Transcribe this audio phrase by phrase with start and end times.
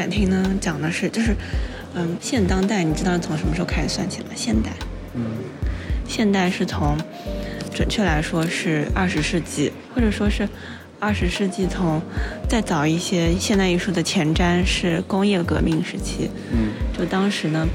[0.00, 1.36] 个展厅呢，讲的是就是，
[1.94, 4.28] 嗯，现当代，你知道从什么时候开始算起吗？
[4.34, 4.70] 现代，
[5.14, 5.22] 嗯
[6.08, 6.96] 现代是从，
[7.70, 10.48] 准确来说是二十世纪，或者说是
[10.98, 12.00] 二十世纪从
[12.48, 16.30] 再早一些，现代艺术的前瞻是工业革命时期。
[16.50, 17.68] 嗯就当时呢，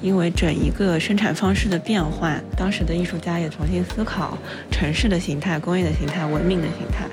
[0.00, 4.36] 因为整一个生产方式的变换，当时的艺术家也重新思考
[4.72, 7.06] 城市的形态、工业的形态、文明的形态。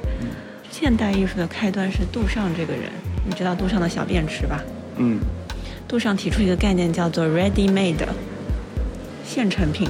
[0.72, 2.84] 现代艺术的开端是杜尚这个人，
[3.30, 4.60] 你知道杜尚的小便池吧？
[4.98, 5.20] 嗯
[5.88, 7.96] 杜尚提出一个概念叫做 “ready made”，
[9.24, 9.88] 现成品。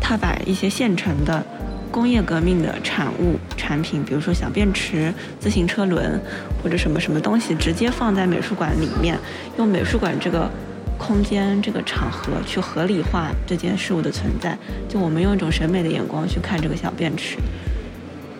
[0.00, 1.44] 他把一些现成的
[1.90, 6.20] 工业革命的产物产品，比如说小便池、自行车轮
[6.62, 9.18] 或者什么什么东西，直接放在美术馆里面，
[9.56, 10.50] 用美术馆这个
[10.96, 14.56] 空间、这个场合去合理化这件事物的存在。
[14.88, 17.36] 就我们用一种审美的眼光去看这个小便池。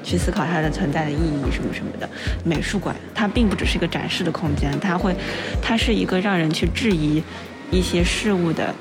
[0.09, 2.09] 去思考它的存在的意义什么什么的。
[2.43, 5.15] 美术馆它并不只是一个展示的空间，它会，
[5.61, 7.23] 它是一个让人去质疑
[7.71, 8.75] 一些事物的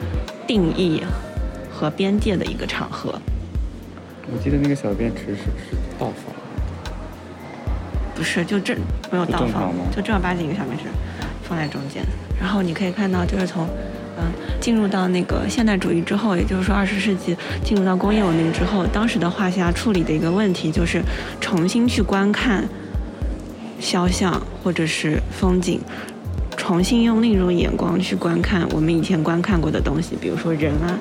[0.48, 1.04] 定义
[1.70, 3.20] 和边界的一个场合。
[4.32, 6.34] 我记得那个小便池是是倒放，
[8.16, 8.78] 不是，就正
[9.12, 10.86] 没有倒放正，就正儿八经一个小便池
[11.44, 12.02] 放在中间。
[12.40, 13.72] 然后你可以看到，就是从嗯
[14.60, 21.02] 进入到那个现代主义之后，也就是说二十世纪进入到工业文明之后，当时的画家处理的一个问题就是
[21.40, 22.68] 重新去观看
[23.80, 25.80] 肖像或者是风景，
[26.56, 30.98] 重新用另一种眼光去观看我们以前观看过的东西，比如说人啊、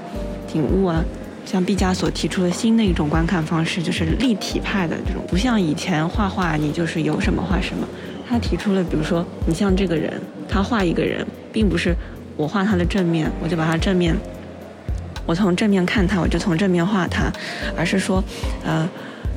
[0.47, 1.05] 景物啊。
[1.47, 7.87] 像毕加索提出了新的一种观看方式，就是立体派的这种，不像以前画画你就是有什么画什么。
[8.29, 11.95] 他提出了，比如说你像这个人，他画一个人，并不是
[12.37, 14.15] 我画他的正面，我就把他正面，
[15.25, 17.33] 我从正面看他，我就从正面画他，
[17.77, 18.23] 而是说，
[18.65, 18.89] 呃，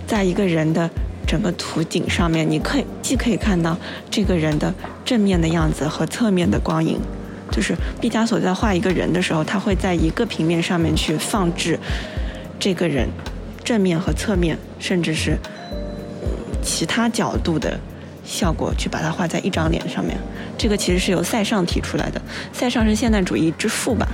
[0.05, 0.89] 在一个人的
[1.25, 3.77] 整个图景上面，你可以既可以看到
[4.11, 4.73] 这个人的
[5.05, 6.99] 正面的样子和侧面的光影。
[7.51, 11.79] 就是毕加索在画一个人的时候，他会在一个平面上面去放置
[12.59, 13.09] 这个人
[13.63, 15.35] 正面和侧面，甚至是
[16.61, 17.79] 其他角度的
[18.29, 20.15] 效果，去把它画在一张脸上面。
[20.55, 22.21] 这个其实是由塞尚提出来的，
[22.53, 24.07] 塞尚是现代主义之父吧，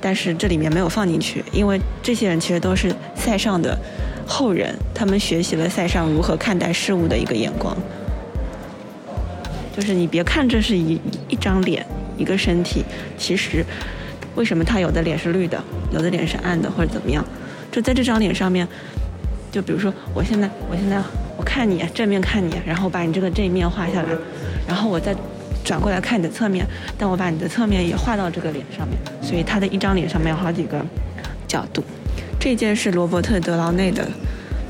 [0.00, 3.78] 但是这里面没有放进去，因为这些人其实都是塞尚的
[4.26, 7.76] 后人，他们学习了塞尚如何看待事物的一个眼光。
[9.76, 12.84] 就是你别看这是一一张脸，一个身体，
[13.16, 13.64] 其实
[14.34, 15.62] 为什么他有的脸是绿的，
[15.92, 17.24] 有的脸是暗的，或者怎么样？
[17.70, 18.66] 就在这张脸上面，
[19.52, 21.00] 就比如说我现在我现在
[21.36, 24.08] 我看你正面看你，然后把你这个这一面画下来，
[24.66, 25.14] 然后我再
[25.64, 26.66] 转过来看你的侧面，
[26.96, 30.84] 但我把你的侧面也画到这个脸上面，所以他的一张脸上面有好几个
[31.46, 31.82] 角度。
[32.40, 34.08] 这件是罗伯特·德劳内的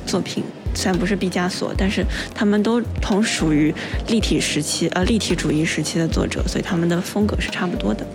[0.06, 0.43] 作品。
[0.75, 3.75] 虽然不是毕加索，但是他们都同属于
[4.09, 8.06] 立体时期，呃，立体主义时期的作者，所以他们的风格是差不多的。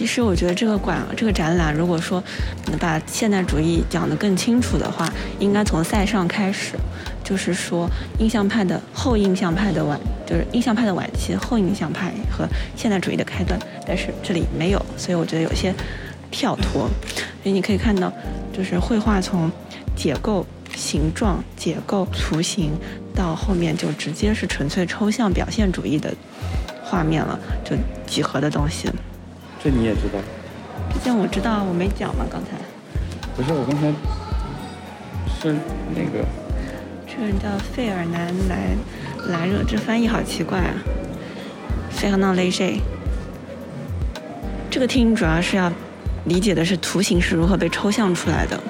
[0.00, 2.24] 其实我觉得这个馆、这个展览，如果说
[2.68, 5.06] 能把现代主义讲得更清楚的话，
[5.38, 6.74] 应该从塞尚开始，
[7.22, 7.86] 就是说
[8.18, 13.60] 印象派的后印象派的晚，就是印象派的晚期，后印象派和现代主义的开端。
[13.86, 15.70] 但是这里没有，所以我觉得有些
[16.30, 16.88] 跳脱。
[17.42, 18.10] 所以你可以看到。
[18.52, 19.50] 就是绘画从
[19.94, 20.44] 结构、
[20.74, 22.72] 形状、结构、图形，
[23.14, 26.12] 到后面就直接是纯粹抽象表现主义的
[26.82, 28.90] 画面了，就几何的东西。
[29.62, 30.18] 这你也知道？
[30.88, 32.50] 毕竟我知道，我没讲嘛，刚才。
[33.36, 33.92] 不是，我刚才
[35.40, 35.54] 是
[35.94, 36.24] 那个。
[37.06, 38.76] 这个人叫费尔南莱
[39.28, 40.74] 莱热，这翻译好奇怪啊。
[41.90, 42.80] 费尔南雷 J。
[44.70, 45.72] 这个听主要是要。
[46.26, 48.60] 理解的是图形是如何被抽象出来的，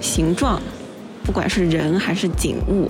[0.00, 0.62] 形状，
[1.24, 2.88] 不管是人还是景物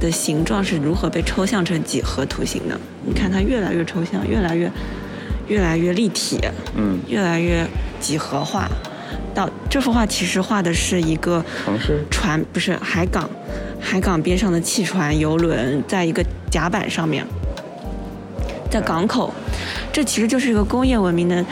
[0.00, 2.80] 的形状是如何被抽象成几何图形的。
[3.04, 4.72] 你看它越来越抽象，越来越
[5.48, 6.40] 越来越立体，
[6.76, 7.66] 嗯，越来越
[8.00, 8.68] 几何化。
[9.34, 13.28] 到这幅画其实画的是一个城市船，不是海港，
[13.80, 17.26] 海港边上的汽船、游轮，在一个甲板上面，
[18.70, 19.32] 在港口，
[19.92, 21.44] 这其实就是一个工业文明的。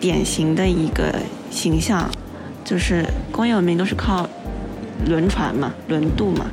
[0.00, 1.14] 典型的一个
[1.50, 2.10] 形象，
[2.62, 3.02] 就是
[3.32, 4.28] 工业文明都是靠
[5.06, 6.44] 轮船嘛、轮渡嘛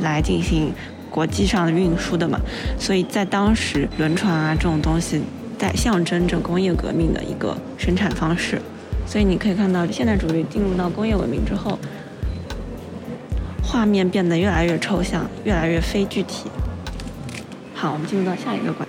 [0.00, 0.72] 来进行
[1.08, 2.40] 国际上的运输的嘛，
[2.76, 5.22] 所以在当时，轮船啊这种东西
[5.58, 8.60] 在象征着工业革命的一个生产方式。
[9.06, 11.78] 所以你可以看到，现代主义进入到工业文明之后，
[13.62, 16.50] 画面变得越来越抽象，越来越非具体。
[17.74, 18.88] 好，我们进入到下一个馆，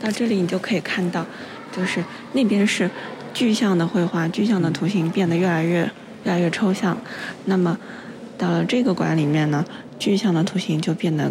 [0.00, 1.26] 到这里你就可以看到，
[1.70, 2.90] 就是那边是。
[3.34, 5.80] 具象的绘画、具象的图形变得越来越、
[6.24, 6.96] 越来越抽象。
[7.44, 7.78] 那么，
[8.38, 9.62] 到了这个馆里面呢，
[9.98, 11.30] 具象的图形就变得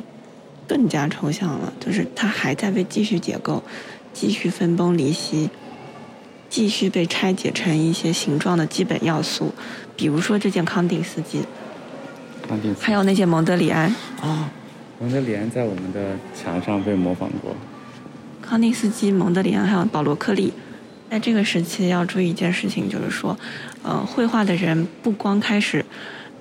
[0.67, 3.63] 更加抽象了，就是它还在被继续解构，
[4.15, 5.49] 继续分崩离析，
[6.49, 9.53] 继续被拆解成一些形状的基本要素，
[9.97, 11.43] 比如说这件康定斯基，
[12.47, 13.93] 康定斯基还有那件蒙德里安。
[14.21, 14.49] 啊，
[15.01, 17.53] 蒙德里安在我们的墙上被模仿过。
[18.41, 20.53] 康定斯基、蒙德里安还有保罗·克利，
[21.09, 23.37] 在这个时期要注意一件事情，就是说，
[23.83, 25.83] 呃，绘画的人不光开始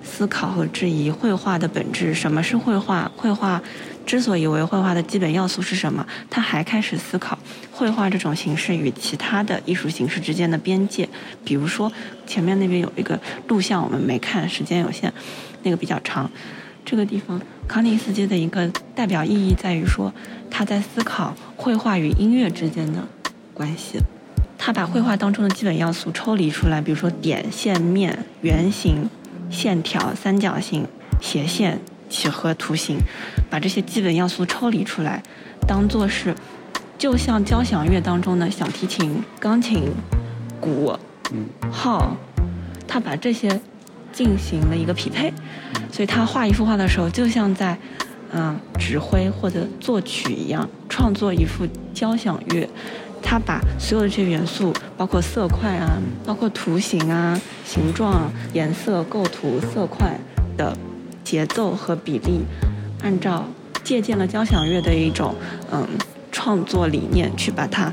[0.01, 3.11] 思考和质疑绘画的本质，什么是绘画？
[3.17, 3.61] 绘画
[4.05, 6.05] 之所以为绘画的基本要素是什么？
[6.29, 7.37] 他还开始思考
[7.71, 11.09] 绘画这种形式与其他的艺术形式之间的边界。
[11.43, 11.91] 比如说，
[12.27, 15.11] 前面那边有一个录像，我们没看，时间有限，
[15.63, 16.29] 那个比较长。
[16.85, 20.13] 这个地方，康定斯基的一个代表意义在于说，
[20.51, 23.07] 他在思考绘画与音乐之间的
[23.55, 23.99] 关系。
[24.57, 29.09] 他把绘画当中的基本要素抽离出来，比如说点、线、面、圆形、
[29.49, 30.87] 线条、三角形、
[31.19, 31.79] 斜线、
[32.15, 32.97] 几何图形，
[33.49, 35.21] 把这些基本要素抽离出来，
[35.67, 36.33] 当做是，
[36.97, 39.91] 就像交响乐当中的小提琴、钢琴、
[40.61, 40.97] 鼓、
[41.33, 42.15] 嗯，号，
[42.87, 43.59] 他把这些
[44.13, 45.33] 进行了一个匹配，
[45.91, 47.77] 所以他画一幅画的时候，就像在
[48.31, 52.67] 嗯、指挥或者作曲一样，创作一幅交响乐。
[53.21, 60.19] 他把所有的这些元素，包括色块啊，包括图形啊、形状、颜色、构图、色块
[60.57, 60.77] 的
[61.25, 62.45] 节奏和比例，
[63.03, 63.45] 按照
[63.83, 65.35] 借鉴了交响乐的一种
[65.71, 65.85] 嗯
[66.31, 67.91] 创作理念，去把它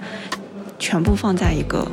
[0.79, 1.91] 全部放在一个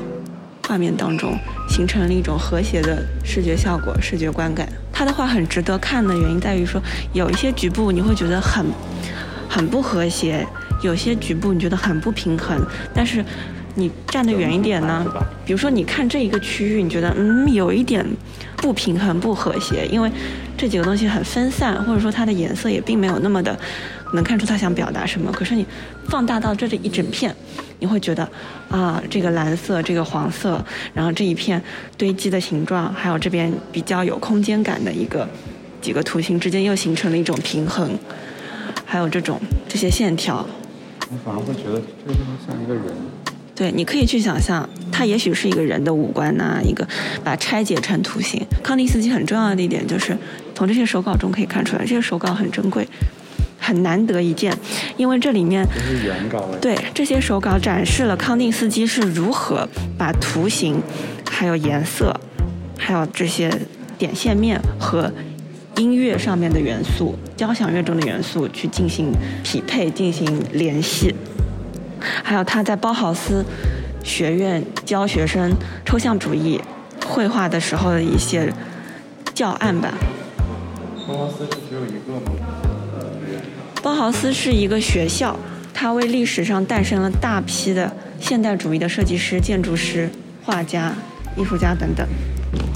[0.68, 1.34] 画面当中，
[1.70, 4.68] 形成了一种和谐的视觉效果、视觉观感。
[4.92, 6.82] 他的画很值得看的原因在于说，
[7.14, 8.66] 有一些局部你会觉得很
[9.48, 10.46] 很不和谐，
[10.84, 12.62] 有些局部你觉得很不平衡，
[12.94, 13.24] 但是
[13.76, 15.06] 你站得远一点呢，
[15.46, 18.06] 比如说你看这一个区域，你觉得嗯有一点
[18.62, 20.12] 不平衡、不和谐，因为
[20.58, 23.58] 这几个东西很分散，或者说它的颜色也并没有那么的
[24.14, 25.32] 能看出他想表达什么。
[25.32, 25.66] 可是你
[26.08, 27.34] 放大到这里一整片，
[27.80, 28.30] 你会觉得
[28.70, 30.64] 啊，这个蓝色，这个黄色，
[30.94, 31.62] 然后这一片
[31.98, 35.28] 堆积的形状，还有这边比较有空间感的一个
[35.82, 37.98] 几个图形之间又形成了一种平衡，
[38.86, 40.46] 还有这种这些线条。
[41.12, 42.84] 我反而会觉得这个地方像一个人。
[43.60, 46.88] 对，你可以去想象，它也许是一个人的五官呐、一个
[47.26, 48.42] 把它拆解成图形。
[48.64, 50.18] 康定斯基很重要的一点就是，
[50.56, 52.88] 从这些手稿中可以看出来，这些手稿很珍贵，
[53.60, 54.58] 很难得一见，
[54.96, 56.58] 因为这里面这是原稿哎。
[56.62, 59.68] 对这些手稿展示了康定斯基是如何
[59.98, 60.82] 把图形、
[61.30, 62.18] 还有颜色、
[62.78, 63.52] 还有这些
[63.98, 65.12] 点线面和
[65.76, 69.12] 音乐上面的元素、交响乐中的元素去进行
[69.44, 71.14] 匹配、进行联系。
[72.24, 73.46] 还有他在包豪斯
[74.04, 75.52] 学院教学生
[75.86, 76.62] 抽象主义
[77.06, 78.52] 绘画的时候的一些
[79.34, 79.94] 教案吧。
[81.08, 82.32] 包豪斯是只有一个吗？
[83.82, 85.38] 包豪斯是一个学校，
[85.74, 90.10] 它为历史上诞生了大批的现代主义的设计师、建筑师、
[90.44, 90.94] 画家、
[91.38, 92.06] 艺术家等等。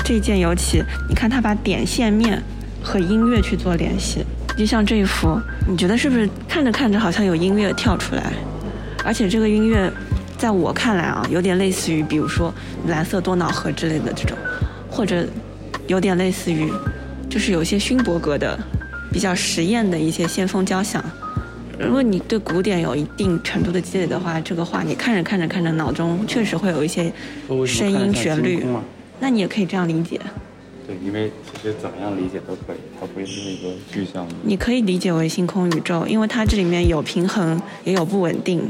[0.05, 2.41] 这一件尤其，你看他把点线面
[2.81, 4.25] 和音乐去做联系，
[4.57, 8.31] 就像这一幅，你觉得是不是看着看着好像有音乐跳出来？
[9.03, 9.91] 而且这个音乐，
[10.37, 12.53] 在我看来啊，有点类似于比如说
[12.87, 14.37] 蓝色多瑙河之类的这种，
[14.89, 15.25] 或者
[15.87, 16.71] 有点类似于，
[17.29, 18.57] 就是有一些勋伯格的
[19.11, 21.03] 比较实验的一些先锋交响。
[21.79, 27.11] 如果你对古典有一定程度的积累的话，这个画你看着看着看着，脑中确实会有一些
[27.65, 28.63] 声音旋律？
[29.19, 30.19] 那你也可以这样理解，
[30.85, 34.35] 对，因为其实怎么样理解都可以，它不是一个具象的。
[34.43, 38.69] 你可以理解为星空宇宙，因为它这里面有平衡，也有不稳定。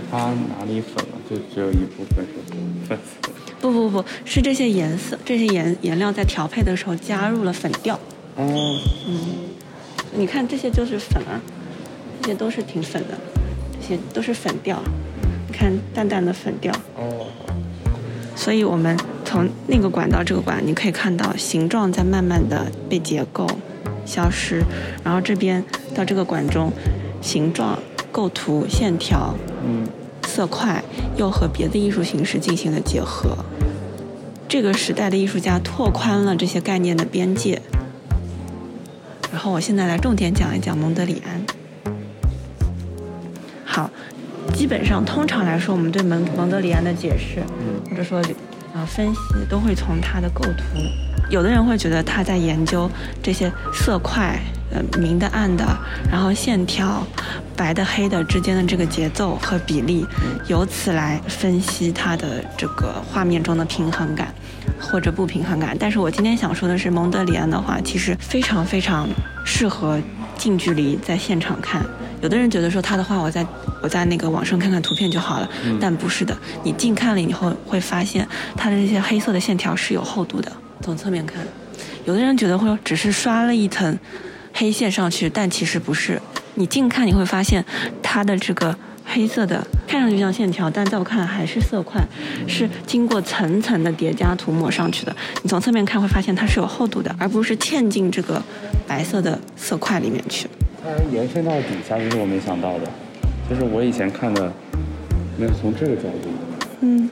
[0.00, 1.18] 可它哪里粉了？
[1.28, 3.30] 就只有一部分是粉色。
[3.60, 7.94] 不不不，是这些颜色，这些颜颜料在调配的时候加入了粉调。
[8.36, 9.20] 哦，嗯
[10.12, 11.40] 你看这些就是粉啊，
[12.22, 13.18] 这些都是挺粉的，
[13.80, 14.82] 这些都是粉调。
[15.46, 17.26] 你看淡淡的粉调，哦，
[18.34, 23.46] 所以我们从那个管到这个管，你可以看到形状在慢慢的被结构
[24.06, 24.62] 消失，
[25.04, 25.62] 然后这边
[25.94, 26.72] 到这个管中，
[27.20, 27.78] 形状、
[28.10, 29.86] 构图、线条、嗯，
[30.26, 30.82] 色块
[31.16, 33.36] 又和别的艺术形式进行了结合。
[34.48, 37.62] 这个时代的艺术家拓宽了这些概念的边界。
[39.32, 41.40] 然后我现在来重点讲一讲蒙德里安。
[43.64, 43.88] 好，
[44.52, 47.40] 基本上通常来说，我们对蒙蒙德里安的解释，
[47.88, 48.18] 或者说
[48.74, 50.80] 啊、呃分析，都会从他的构图。
[51.30, 52.90] 有的人会觉得他在研究
[53.22, 54.36] 这些色块，
[54.72, 55.64] 呃，明的暗的，
[56.10, 57.04] 然后线条，
[57.56, 60.06] 白的黑的之间的这个节奏和比例，
[60.46, 64.32] 由此来分析它的这个画面中的平衡感
[64.80, 65.76] 或者不平衡感。
[65.78, 69.08] 但是我今天想说的是，蒙德里安的话其实非常非常
[69.44, 70.00] 适合
[70.38, 71.84] 近距离在现场看，
[72.22, 73.44] 有的人觉得说他的画我在
[73.82, 75.48] 我在那个网上看看图片就好了，
[75.80, 80.52] 但不是的，你近看了以后会发现它的这些黑色的线条是有厚度的。
[80.82, 81.44] 从侧面看，
[82.04, 83.98] 有的人觉得会只是刷了一层
[84.60, 86.20] 黑线上去，但其实不是。
[86.56, 87.64] 你近看你会发现
[88.02, 88.76] 它的这个
[89.06, 91.98] 黑色的看上去像线条，但在我看来还是色块，
[92.46, 95.16] 是经过层层的叠加涂抹上去的。
[95.42, 98.42] 你从侧面看会发现它是有厚度的，而不是嵌进这个
[98.86, 100.46] 白色的色块里面去。
[100.84, 102.90] 它延伸到底下，这是我没想到的。
[103.48, 104.52] 就是我以前看的，
[105.38, 106.28] 没有从这个角度，
[106.82, 107.08] 嗯，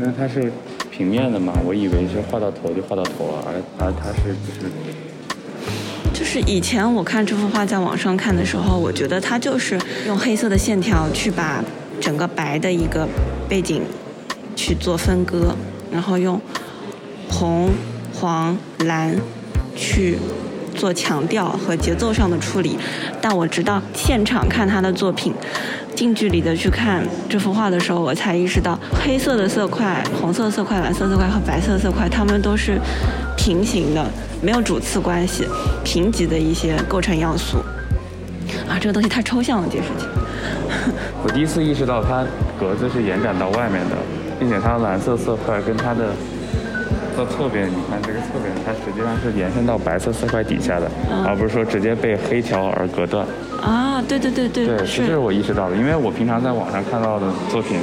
[0.00, 0.52] 因为它是
[0.92, 4.70] 平面的嘛，我以为是画到头就画到头了，而而它是就是
[6.14, 11.62] 就是以前我看这幅画在网上看的时候，我觉得它就是用黑色的线条去把
[12.00, 13.06] 整个白的一个
[13.48, 13.82] 背景
[14.54, 15.54] 去做分割，
[15.90, 16.40] 然后用
[17.28, 17.68] 红、
[18.14, 19.16] 黄、蓝
[19.74, 20.16] 去
[20.76, 22.78] 做强调和节奏上的处理。
[23.20, 25.34] 但我直到现场看他的作品，
[25.94, 32.78] 近距离的去看这幅画的时候，我才意识到黑色的色块、红色色块、蓝色色块和白色色块，它们都是
[33.36, 34.04] 平行的，
[34.42, 35.46] 没有主次关系，
[35.84, 37.58] 平级的一些构成要素。
[38.68, 40.08] 啊，这个东西太抽象了，这事情。
[41.22, 42.24] 我第一次意识到它
[42.58, 43.96] 格子是延展到外面的，
[44.38, 46.10] 并且它蓝色色块跟它的
[47.16, 53.26] 到侧边，你看这个侧边，它实际上是延伸到白色色块底下的，嗯而不是说直接被黑条而隔断。
[53.64, 57.78] 啊，对对对对，对，这是是，我意识到的，因为我平常在网上看到的作品，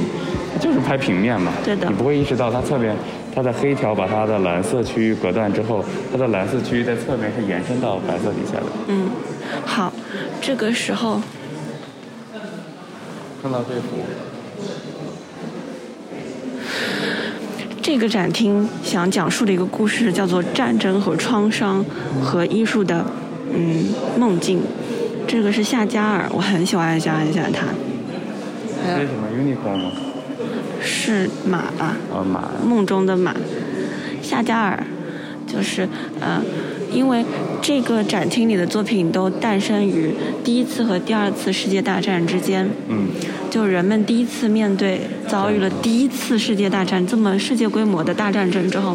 [0.60, 2.94] 就是拍平面嘛，对的你不会意识到它侧面
[3.34, 8.66] 它的黑条把它的蓝色区域隔断之后，它的蓝色区域在侧面是延伸到白色底下的。
[8.86, 9.10] 嗯，
[9.66, 9.92] 好，
[10.40, 11.20] 这个时候
[13.42, 13.98] 看到这幅，
[17.82, 21.84] 这个展厅想讲述的一个故事叫做战争和创伤
[22.22, 23.04] 和艺术的
[23.52, 23.86] 嗯
[24.16, 24.62] 梦境。
[25.32, 27.64] 这个是夏加尔，我很喜欢很喜欢很喜欢他，
[28.86, 29.90] 这是什么 unicorn 吗？
[30.82, 31.96] 是马吧？
[32.12, 32.50] 啊，马。
[32.62, 33.34] 梦中的马，
[34.20, 34.84] 夏加尔，
[35.46, 35.88] 就是
[36.20, 36.42] 呃，
[36.92, 37.24] 因为
[37.62, 40.10] 这个展厅里的作品都诞生于
[40.44, 42.68] 第一次和第二次世界大战之间。
[42.88, 43.08] 嗯，
[43.48, 48.94] 就人们第一次面对遭遇了第一次世界大战这么世界规模的大战争之后，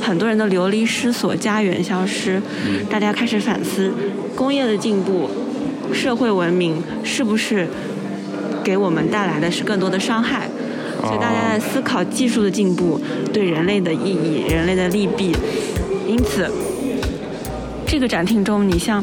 [0.00, 2.40] 很多人都流离失所，家园消失，
[2.88, 3.92] 大家开始反思
[4.34, 5.28] 工业的进步、
[5.92, 7.68] 社会文明是不是
[8.62, 10.48] 给我们带来的是更多的伤害。
[11.02, 13.00] 所以大家在思考技术的进步
[13.32, 15.34] 对人类的意义、人类的利弊。
[16.06, 16.50] 因此，
[17.86, 19.02] 这个展厅中，你像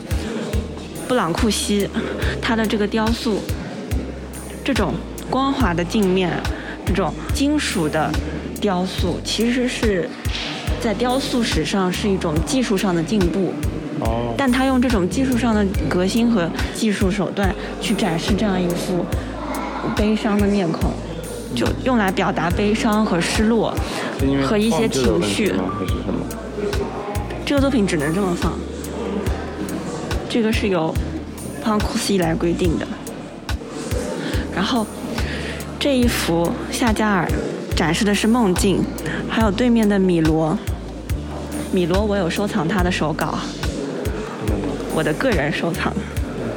[1.08, 1.89] 布朗库西，
[2.39, 3.39] 他的这个雕塑，
[4.63, 4.94] 这种
[5.29, 6.32] 光滑的镜面，
[6.86, 8.12] 这种金属的
[8.62, 10.08] 雕塑，其实是
[10.79, 13.53] 在雕塑史上是一种技术上的进步。
[14.38, 19.06] 但他用这种技术上的革新和技术手段去展示这样一副
[19.96, 20.92] 悲伤的面孔，
[21.56, 23.74] 就用来表达悲伤和失落
[24.46, 25.54] 和一些情绪。
[27.46, 28.54] 这个作品只能这么放，
[30.30, 30.94] 这个是由
[31.63, 32.86] 庞库西来规定的。
[34.54, 34.86] 然后
[35.80, 37.30] 这一幅夏加尔
[37.75, 38.84] 展示的是梦境，
[39.30, 40.58] 还有对面的米罗。
[41.72, 43.38] 米罗我有收藏他的手稿，
[44.98, 45.94] 我的个人收藏。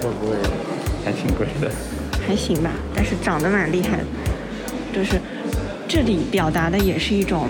[0.00, 0.36] 会不会
[1.04, 1.70] 还挺贵的？
[2.26, 4.04] 还行吧，但是长得蛮厉害的。
[4.94, 5.20] 就是
[5.86, 7.48] 这里表达的也是一种，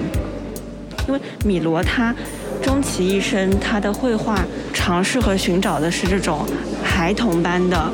[1.07, 2.13] 因为米罗他
[2.61, 4.45] 终其一生，他的绘画
[4.75, 6.45] 尝试和寻找的是这种
[6.83, 7.89] 孩童般的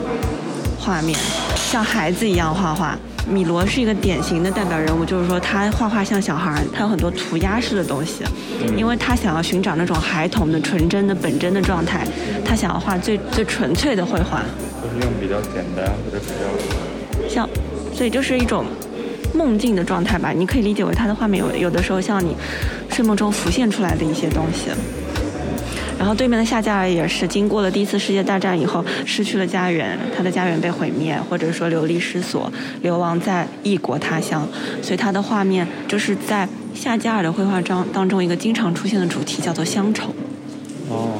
[0.78, 1.18] 画面，
[1.54, 2.98] 像孩子一样画画。
[3.28, 8.24] 米罗是一个典型的代表人物，就是说他画画像小孩儿，他有很多涂鸦式的东西，
[8.76, 12.06] 因为他想要寻找那种孩童的纯真的本真的状态，
[12.44, 14.42] 他想要画最最纯粹的绘画。
[14.82, 17.48] 就是用比较简单或者比较像，
[17.92, 18.64] 所以就是一种
[19.34, 20.30] 梦境的状态吧。
[20.30, 22.36] 你可以理解为他的画面有有的时候像你
[22.90, 24.70] 睡梦中浮现出来的一些东西。
[25.98, 34.46] 然后对面的夏加尔也是经过了第一次世界大战以后失去了家园，他的家园被毁灭，或者说流离失所，流亡在异国他乡，
[34.82, 40.14] 所以他的画面就是在夏加尔的绘画中当中一个经常出现的主题叫做乡愁，
[40.88, 41.18] 哦。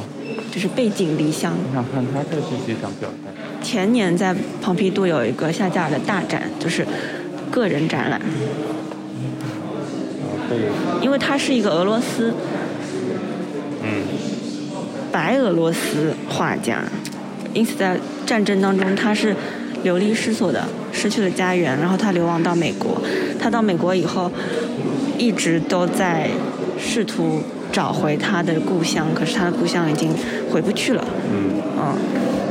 [0.49, 1.53] 就是背井离乡。
[1.69, 3.29] 我想看他这具体想表达。
[3.61, 6.83] 前年在蓬皮杜有一个夏加尔的大展，就是
[7.51, 8.19] 个人展览。
[10.99, 12.56] 因为他是一个俄罗斯嗯，
[15.17, 16.77] 白俄罗斯画家，
[17.51, 19.35] 因此在战争当中他是
[19.81, 23.01] 流离失所的，失去了家园，然后他流亡到美国。
[23.39, 24.31] 他到美国以后，
[25.17, 26.29] 一直都在
[26.77, 30.13] 试图找回他的故乡，可是他的故乡已经
[30.51, 31.03] 回不去了。
[31.33, 31.97] 嗯，嗯，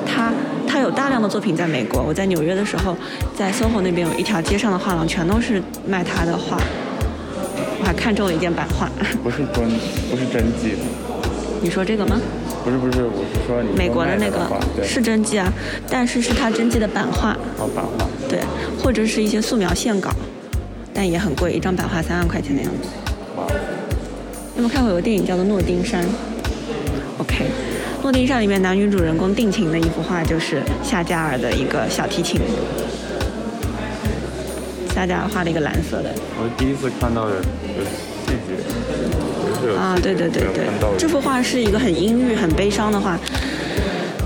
[0.04, 0.32] 他
[0.66, 2.02] 他他有大量的作品在美国。
[2.02, 2.96] 我在纽约的时候，
[3.36, 6.58] 在 SOHO 那边有一条街上的画廊，全都是卖他的画。
[7.78, 8.90] 我还看中了一件版画。
[9.22, 9.70] 不是真，
[10.10, 11.05] 不是真迹的。
[11.62, 12.20] 你说这个吗？
[12.64, 14.50] 不是不是，我是说你美国的那个
[14.84, 15.52] 是真迹啊，
[15.88, 17.36] 但是是他真迹的版画。
[17.58, 18.06] 哦，版画。
[18.28, 18.40] 对，
[18.82, 20.10] 或者是一些素描线稿，
[20.92, 22.88] 但也很贵，一张版画三万块钱的样子。
[23.36, 23.46] 哇。
[24.56, 26.02] 有没有看过有个电影叫做《诺丁山》
[27.18, 27.44] ？OK，
[28.02, 32.40] 《诺丁山》里面男女主人公定情的一幅画就是夏加尔的一个小提琴。
[34.94, 36.10] 夏加尔画了一个蓝色的。
[36.38, 37.36] 我第一次看到有
[38.24, 38.56] 细节，
[39.74, 40.66] 啊，对对对对，
[40.98, 43.18] 这幅画是一个很阴郁、很悲伤的画，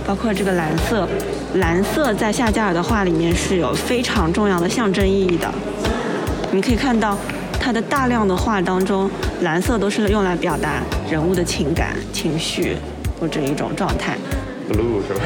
[0.06, 1.08] 包括这个蓝色，
[1.54, 5.48] 蓝色在夏加尔的画里面是有非常重要的象征意义的。
[6.52, 7.16] 你可以看到
[7.60, 9.08] 他的大量的画当中，
[9.42, 12.76] 蓝色都是用来表达人物的情感、情绪
[13.20, 14.16] 或者一种状态。
[14.68, 15.20] blue 是吧？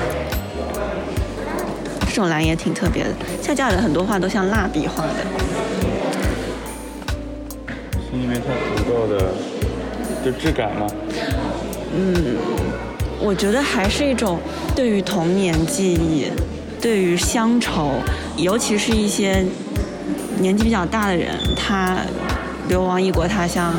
[2.07, 3.11] 这种蓝也挺特别的，
[3.43, 5.27] 夏加尔的很多画都像蜡笔画的，
[7.97, 9.35] 是因为它足够的
[10.25, 10.87] 就质感吗？
[11.95, 12.37] 嗯，
[13.21, 14.39] 我觉得还是一种
[14.75, 16.27] 对于童年记忆，
[16.81, 17.91] 对于乡愁，
[18.37, 19.45] 尤其是一些
[20.39, 21.99] 年纪比较大的人，他
[22.69, 23.75] 流亡异国他乡，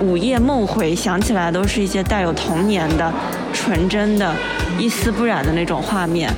[0.00, 3.12] 午夜梦回想起来都是一些带有童年的
[3.52, 4.34] 纯真的、
[4.78, 6.28] 一丝不染的那种画面。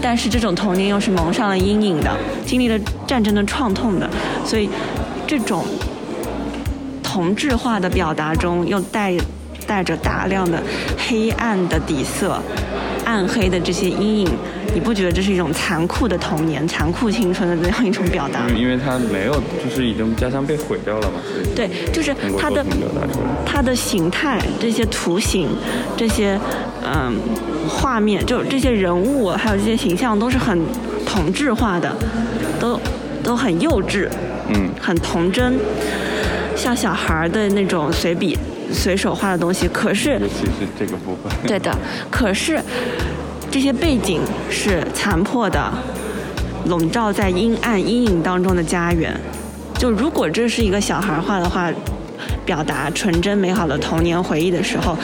[0.00, 4.08] 但是这种童年又是蒙上了阴影的，经历了战争的创痛的，
[4.44, 4.68] 所以
[5.26, 5.64] 这种
[7.18, 9.12] 同质化的表达中又带
[9.66, 10.62] 带着大量的
[10.96, 12.40] 黑暗的底色，
[13.04, 14.28] 暗黑的这些阴影，
[14.72, 18.48] 你不觉得这是一种残酷的童年、残酷青春的这样一种表达？
[18.56, 21.14] 因为他没有，就是已经家乡被毁掉了嘛。
[21.56, 22.64] 对，就是他的
[23.44, 25.48] 他的形态，这些图形，
[25.96, 26.38] 这些
[26.84, 27.16] 嗯。
[27.68, 30.58] 画面就这些人物，还有这些形象都是很
[31.04, 31.94] 同质化的，
[32.58, 32.80] 都
[33.22, 34.08] 都很幼稚，
[34.48, 35.52] 嗯，很童真，
[36.58, 38.36] 像小孩的那种随笔、
[38.72, 39.68] 随手画的东西。
[39.68, 41.74] 可是，尤其是这个部分，对的。
[42.10, 42.60] 可是
[43.50, 45.72] 这些背景是残破的，
[46.66, 49.14] 笼罩在阴暗阴影当中的家园。
[49.78, 51.70] 就如果这是一个小孩画的话，
[52.44, 54.98] 表达纯真美好的童年回忆的时候。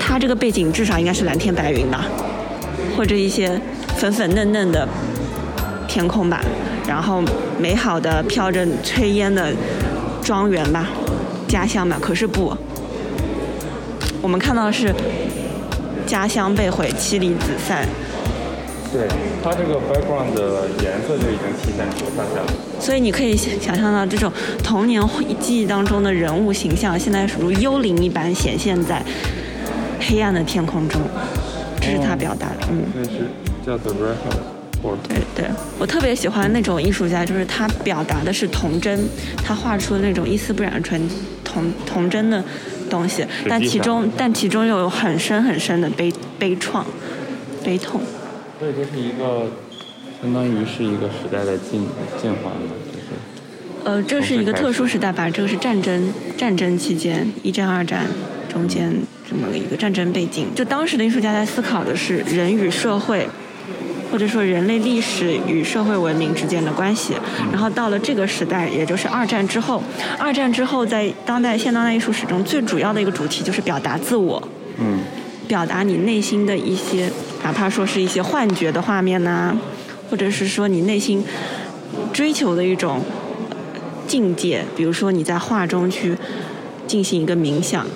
[0.00, 2.06] 他这个背景至少应该是蓝天白云吧，
[2.96, 3.60] 或者一些
[3.96, 4.88] 粉粉嫩嫩的
[5.86, 6.40] 天空吧，
[6.86, 7.22] 然后
[7.58, 9.52] 美好的飘着炊烟的
[10.28, 10.90] 庄园吧，
[11.48, 11.96] 家乡吧。
[11.98, 12.54] 可是不，
[14.20, 14.94] 我们看到的是
[16.06, 17.88] 家乡被毁，妻离子散。
[18.92, 19.08] 对，
[19.42, 22.52] 它这个 background 的颜色就已经体现出他家了。
[22.78, 24.30] 所以你可以想象到，这种
[24.62, 25.02] 童年
[25.40, 29.02] 记忆当中的人物形象，现在如幽灵一般显现在。
[29.98, 31.00] 黑暗的天空中，
[31.80, 32.84] 这是他表达的，嗯。
[32.94, 33.30] 那是
[33.64, 34.57] 叫 The Red House。
[35.08, 39.06] 对对，我特别喜欢那种艺术家，就是他表达的是童真，
[39.44, 41.00] 他画出那种一丝不染、纯
[41.44, 42.42] 童童真的
[42.88, 46.84] 东西，但其中但其中又有很深很深的悲悲怆、
[47.64, 48.00] 悲痛。
[48.58, 49.50] 所以这是一个，
[50.22, 51.86] 相当于是一个时代的进
[52.20, 53.06] 进化嘛，就是。
[53.84, 55.28] 呃，这是一个特殊时代吧？
[55.30, 58.06] 这个是战争战争期间，一战、二战
[58.48, 58.92] 中间。
[59.30, 63.28] 这么一个战争背景，就当时的艺术家在思考的是人与社会，
[64.10, 67.14] 或者说人类历史与社会文明之间的关系。
[67.52, 69.82] 然后到了这个时代，也就是二战之后，
[70.18, 74.42] 二战之后在当代现当代艺术史中最主要的一个主题就是表达自我，
[74.78, 75.00] 嗯，
[75.46, 77.10] 表达你内心的一些，
[77.42, 79.56] 哪怕说是一些幻觉的画面呐，
[80.10, 81.24] 或者是说你内心
[82.12, 83.00] 追求的一种
[84.06, 86.16] 境界，比如说你在画中去
[86.86, 87.86] 进行一个冥想。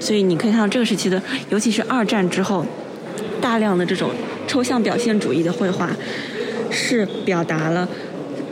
[0.00, 2.64] 所以你可以看到这个时期的，尤其是二战之后，
[3.38, 4.08] 大量的这种
[4.50, 5.88] 抽象表现主义的绘画，
[6.72, 7.88] 是表达了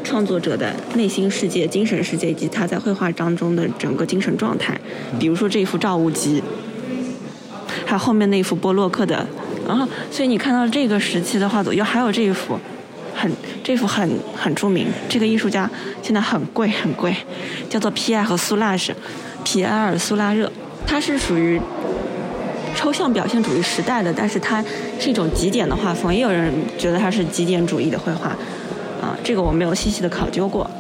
[0.05, 4.81] 创作者的内心世界、精神世界以及他在绘画当中的整个精神状态。
[5.19, 6.41] 比如说这一幅赵无极，
[7.85, 9.27] 还有后面那一幅波洛克的，
[9.67, 12.57] 然后所以你看到这个时期的画作，又还有这一幅，
[13.13, 13.29] 很
[13.65, 15.69] 这幅很很著名，这个艺术家
[16.01, 17.13] 现在很贵很贵，
[17.69, 18.95] 叫做皮埃和苏拉什，
[19.43, 20.53] 皮埃尔苏拉热。
[20.87, 21.61] 他是属于
[22.79, 24.65] 抽象表现主义时代的，但是它
[25.01, 28.29] 是一种极简的画风，也有人觉得它是极简主义的绘画，
[29.03, 30.71] 啊，这个我没有细细的考究过。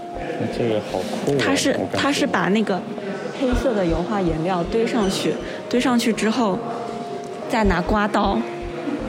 [0.57, 1.37] 这个好酷。
[1.37, 2.81] 它是它是把那个
[3.41, 5.35] 黑色的油画颜料堆上去，
[5.69, 6.57] 堆上去之后，
[7.49, 8.39] 再拿刮刀，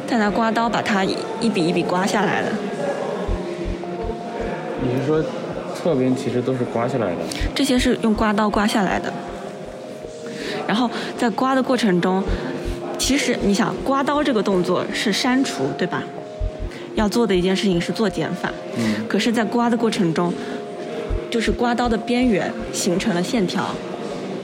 [0.07, 2.47] 再拿刮刀把它一笔一笔刮下来的。
[4.81, 5.23] 你是说
[5.75, 7.17] 侧边其实都是刮下来的？
[7.53, 9.13] 这些是用刮刀刮下来的。
[10.67, 12.23] 然后在刮的过程中，
[13.09, 16.03] 其实你想刮刀这个动作是删除，对吧？
[16.93, 18.51] 要做的一件事情是做减法。
[18.77, 20.31] 嗯可是，在刮的过程中，
[21.27, 23.65] 就是刮刀的边缘形成了线条。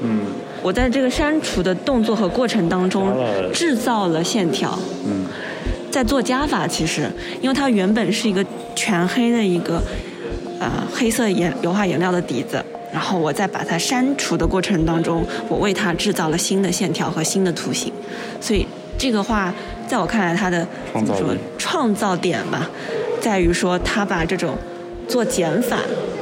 [0.02, 0.22] 嗯
[0.64, 3.16] 我在这个删除的动作和过程当中
[3.54, 4.76] 制造了线条，
[5.08, 5.28] 嗯
[5.92, 6.68] 在做加法。
[6.68, 7.08] 其实，
[7.40, 9.80] 因为它原本是一个全黑的一个
[10.60, 17.92] 呃黑色颜油画颜料的底子，然后我在把它删除的过程当中，我为它制造了新的线条和新的图形。
[18.40, 18.66] 所以
[18.98, 19.54] 这个画
[19.86, 22.70] 在我看来，它的怎么说创造力创造点吧，
[23.20, 24.56] 在于说它把这种
[25.10, 25.80] 做减法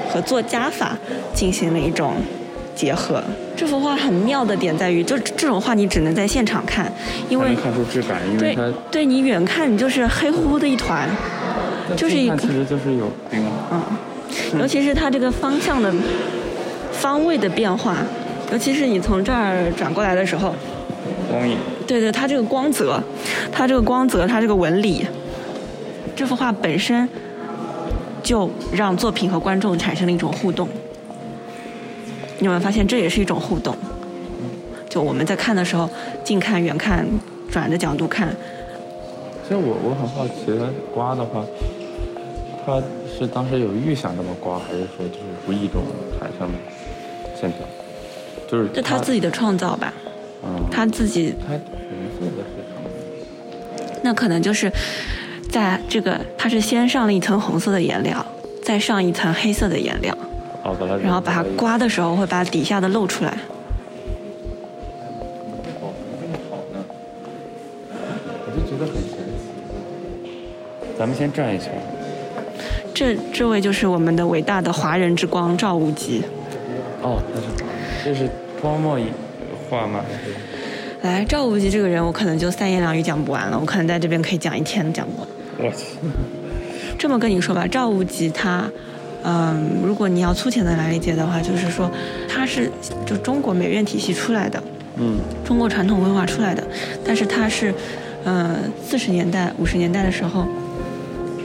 [0.10, 0.98] 和做加法
[1.32, 2.16] 进行了一种
[2.74, 3.24] 结合。
[3.56, 6.92] 这幅画很妙的点在于，就这种画你只能在现场看，
[7.30, 11.08] 因为看出质感，因为对它对你远看你就是黑乎乎的一团，
[11.96, 13.80] 就是一个其实就是有冰嗯，
[14.60, 15.94] 尤其是它这个方向的
[17.04, 17.98] 方位的变化，
[18.50, 20.56] 尤其是你从这儿转过来的时候，
[21.30, 21.58] 光影。
[21.86, 22.98] 对对，它这个光泽，
[23.52, 25.06] 它这个光泽，它这个纹理，
[26.16, 27.10] 这幅画本身
[28.24, 30.66] 就让作品和观众产生了一种互动。
[32.40, 33.76] 你有没有发现，这也是一种互动？
[34.88, 35.90] 就我们在看的时候，
[36.24, 37.06] 近看、远看、
[37.52, 38.34] 转着角度看，
[39.44, 41.44] 其实我我很好奇，它刮的话，
[42.66, 42.82] 它
[43.14, 45.82] 是当时有预想这么刮，还是说就是无意中
[46.18, 46.54] 产生的
[48.50, 49.94] 就是这他自己的创造吧，
[50.44, 51.60] 嗯，他自己他红
[52.20, 52.90] 色的是什么？
[54.04, 54.72] 那可能就是
[55.50, 58.26] 在这个，它是先上了一层红色的颜料，
[58.62, 60.16] 再上一层黑色的颜料，
[60.64, 63.32] 哦，把它然后把它刮的时候会把底下的露出来。
[65.82, 66.84] 哦，这么好呢，
[68.46, 69.44] 我就觉得很神奇。
[71.00, 71.72] 咱们先转一圈。
[72.94, 76.24] 这这位就是我们的伟大的华人之光赵无极。
[77.04, 77.48] 哦，那是
[78.04, 78.98] 这是泼墨
[79.70, 80.04] 画吗？
[81.02, 85.28] 来，赵无极这个人，我可能就三言两语讲不完了，我可能在这边可以讲一天讲不完。
[85.60, 85.98] 我去，
[86.98, 88.64] 这么跟你说吧，赵无极他，
[89.24, 91.92] 嗯，如果你要粗浅的来理解的话，就是说
[92.30, 92.72] 他是
[93.06, 94.64] 就中国美院体系出来的，
[94.98, 96.64] 嗯中国传统文化出来的，
[97.04, 97.74] 但是他是，
[98.24, 100.48] 呃，四十年代、五十年代的时候，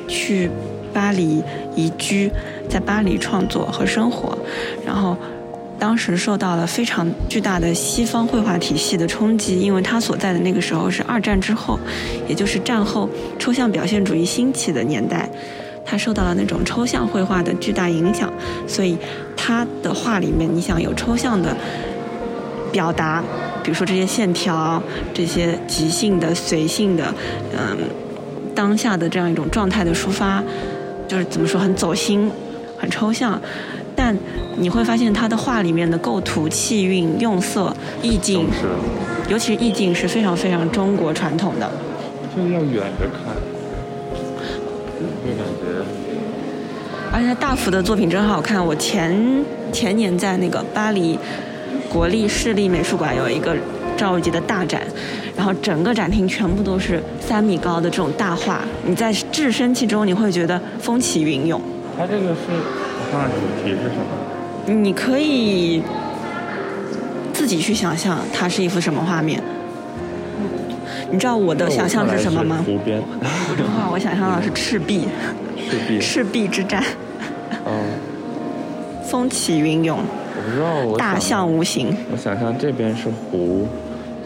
[0.06, 0.48] 去
[0.92, 1.42] 巴黎
[1.74, 2.30] 移居，
[2.68, 4.38] 在巴黎创作和生活，
[4.86, 5.16] 然后
[5.78, 11.78] 当时受到了非常巨大的西方绘画体系的冲击，因为他所在的那个时候是二战之后，
[12.28, 15.28] 也就是战后抽象表现主义兴起的年代。
[15.90, 18.30] 他受到了那种抽象绘画的巨大影响，
[18.66, 18.98] 所以
[19.34, 21.56] 他的画里面，你想有抽象的
[22.70, 23.24] 表达，
[23.62, 24.82] 比如说这些线条、
[25.14, 27.14] 这些即兴的、随性的，
[27.56, 27.78] 嗯，
[28.54, 30.44] 当下的这样一种状态的抒发，
[31.06, 32.30] 就是怎么说很走心、
[32.76, 33.40] 很抽象，
[34.00, 34.16] 但
[34.56, 38.46] 你会发现他的画里面的构图、气韵、用色、意境
[39.28, 41.68] 尤其是意境是非常非常中国传统的。
[42.36, 43.34] 就是要远着看，
[45.24, 45.84] 会感觉
[47.10, 48.64] 而且他大幅的作品真好看。
[48.64, 51.18] 我前前年在那个巴黎
[51.90, 53.56] 国立市立美术馆有一个
[53.96, 54.80] 赵无极的大展，
[55.36, 61.60] 然后整个展厅全部都是三米高的这种大画，你在置身其中，你会觉得风起云涌。
[61.96, 62.36] 它这个是
[63.10, 64.80] 我看看主题是什么？
[64.82, 65.82] 你可以
[67.32, 69.42] 自己去想象它是一幅什么画面。
[71.10, 72.62] 你知道我的想象是什么吗？
[72.66, 73.00] 湖边，
[73.56, 75.08] 的 话我想象的是赤壁，
[75.70, 75.98] 赤壁。
[75.98, 76.84] 赤壁之战，
[77.64, 77.82] 嗯，
[79.04, 79.98] 风起云涌，
[80.36, 83.66] 我不知道，我大象无形，我想象这边是湖，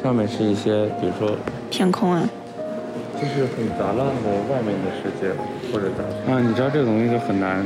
[0.03, 1.37] 上面是一些，比如说，
[1.71, 2.29] 天空啊。
[3.15, 5.33] 就是很杂乱的外面的世界，
[5.73, 6.03] 或者咋？
[6.35, 7.65] 啊，你知道这个东西就很难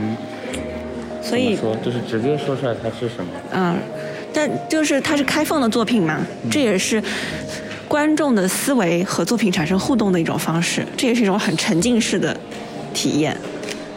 [1.29, 3.31] 所以说，就是直接说出来它是什么。
[3.53, 3.77] 嗯，
[4.33, 7.03] 但就是它是开放的作品嘛，这也是
[7.89, 12.37] 观众的思维和作品产生互动的一种方式，这也是一种很沉浸式的
[12.95, 13.37] 体验。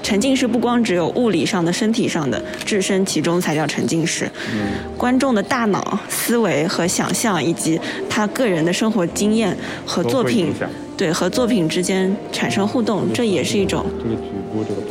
[0.01, 4.25] 沉浸式不光只有物理上的、身体上的，置身其中才叫沉浸式。
[4.51, 4.61] 嗯，
[4.97, 10.51] 观众的大脑、思维和想象，以及他个人的生活经验和作品
[10.97, 14.81] 对和作品之间产生互动，这也是一种这个局部这个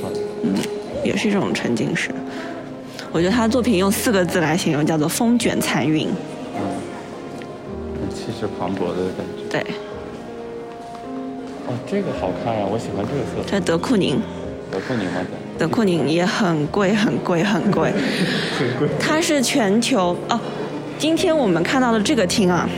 [1.08, 2.10] 也是一种沉浸式。
[3.10, 6.06] 我觉得他的作品用四个字来形容，叫做风卷残云。
[6.54, 6.60] 嗯，
[8.14, 9.48] 气势磅礴的感觉。
[9.50, 9.60] 对，
[11.66, 13.58] 哦，这个好看啊，我喜欢这个色彩。
[13.58, 14.20] 这德库宁，
[14.70, 15.20] 德库宁吗？
[15.58, 17.90] 德库宁也很贵，很贵，很贵。
[18.60, 18.88] 很贵。
[19.00, 20.38] 它是全球哦。
[20.98, 22.68] 今天我们看到的这个厅啊，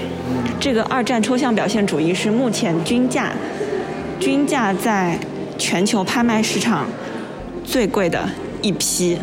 [0.60, 3.32] 这个二战抽象表现主义是目前均价，
[4.20, 5.18] 均价在
[5.58, 6.86] 全球拍卖市场
[7.70, 8.28] 最贵的
[8.60, 9.16] 一批。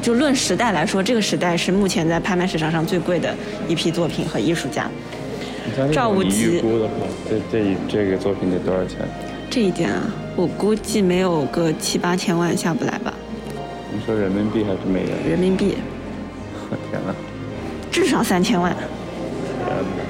[0.00, 3.34] 就论时代来说，这个时代是目前在拍卖市场上最贵的
[3.66, 4.88] 一批作品和艺术家。
[5.92, 6.92] 赵无极预估的话，
[7.28, 8.98] 这这一这个作品得多少钱？
[9.50, 10.04] 这这一件啊，
[10.36, 13.12] 我估计没有个七八千万下不来吧，
[13.92, 15.10] 你说人民币还是美元？
[15.28, 15.74] 人民币
[16.70, 17.12] 我天哪！
[17.90, 18.70] 至少三千万。
[18.70, 20.04] 天哪！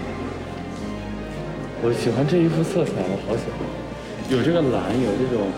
[1.80, 4.36] 我喜欢这一幅色彩，我好喜欢。
[4.36, 5.48] 有这个蓝，有这种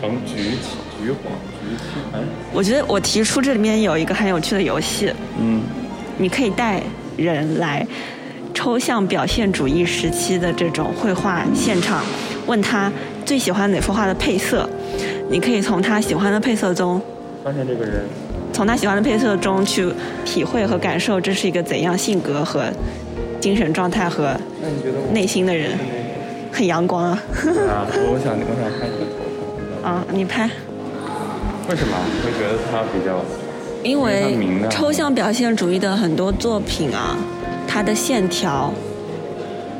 [0.00, 2.20] 橙橘起、橘黄、橘青，哎，
[2.52, 5.62] 我觉得我提出这里面有一个很有趣的游戏，嗯，
[6.18, 6.82] 你可以带
[7.16, 7.86] 人来
[8.54, 12.02] 抽象表现主义时期的这种绘画现场，
[12.46, 12.90] 问他
[13.24, 14.68] 最喜欢哪幅画的配色，
[15.28, 17.00] 你可以从他喜欢的配色中，
[17.44, 18.04] 发现这个人，
[18.52, 19.86] 从他喜欢的配色中去
[20.24, 22.64] 体会和感受这是一个怎样性格和
[23.40, 25.72] 精神状态和那你觉得内心的人，
[26.50, 27.22] 很阳光啊。
[27.68, 27.84] 啊？
[27.92, 29.18] 我想，我想看你的头
[29.82, 29.86] 发。
[29.86, 30.50] 啊，你拍。
[31.68, 33.22] 为什么会觉得他比较？
[33.82, 34.36] 因因为
[34.68, 37.16] 抽象表现主义的很多作品啊，
[37.68, 38.72] 它的线条，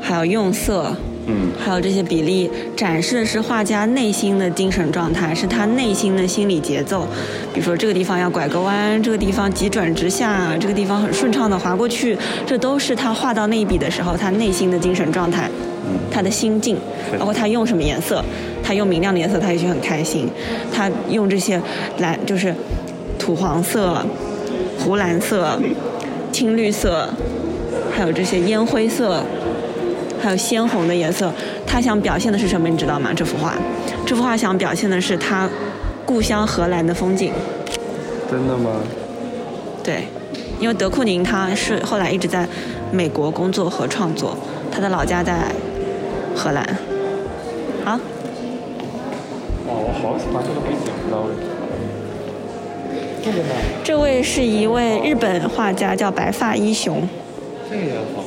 [0.01, 0.95] 还有用色，
[1.25, 7.05] 嗯还有这些比例，展示的是画家内心的精神状态，是他内心的心理节奏。
[7.53, 15.76] 比如说这个地方要拐个弯，这个地方急转直下，这个地方很顺畅的划过去，这都是他画到那一笔的时候他内心的精神状态，嗯
[16.11, 16.77] 他的心境，
[17.17, 18.23] 包括他用什么颜色，
[18.63, 20.27] 他用明亮的颜色，他也许很开心；
[20.73, 21.61] 他用这些
[21.99, 22.53] 蓝，就是
[23.19, 24.05] 土黄色、
[24.79, 25.59] 湖蓝色、
[26.31, 27.09] 青绿色，
[27.95, 29.23] 还有这些烟灰色，
[30.21, 31.31] 还有鲜红的颜色，
[31.65, 32.67] 他想表现的是什么？
[32.67, 33.11] 你知道吗？
[33.15, 33.53] 这幅画，
[34.05, 35.49] 这幅画想表现的是他
[36.05, 37.31] 故乡荷兰的风景。
[38.29, 38.71] 真的吗？
[39.83, 40.03] 对，
[40.59, 42.45] 因为德库宁他是后来一直在
[42.91, 44.37] 美国工作和创作，
[44.69, 45.49] 他的老家在
[46.37, 46.63] 荷兰。
[47.83, 47.99] 啊，
[49.65, 51.47] 哇，我好喜欢这个背景，不知道为什么。
[53.23, 53.55] 这个呢？
[53.83, 57.01] 这位是一位日本画家，叫白发一雄。
[57.69, 58.23] 这个也好。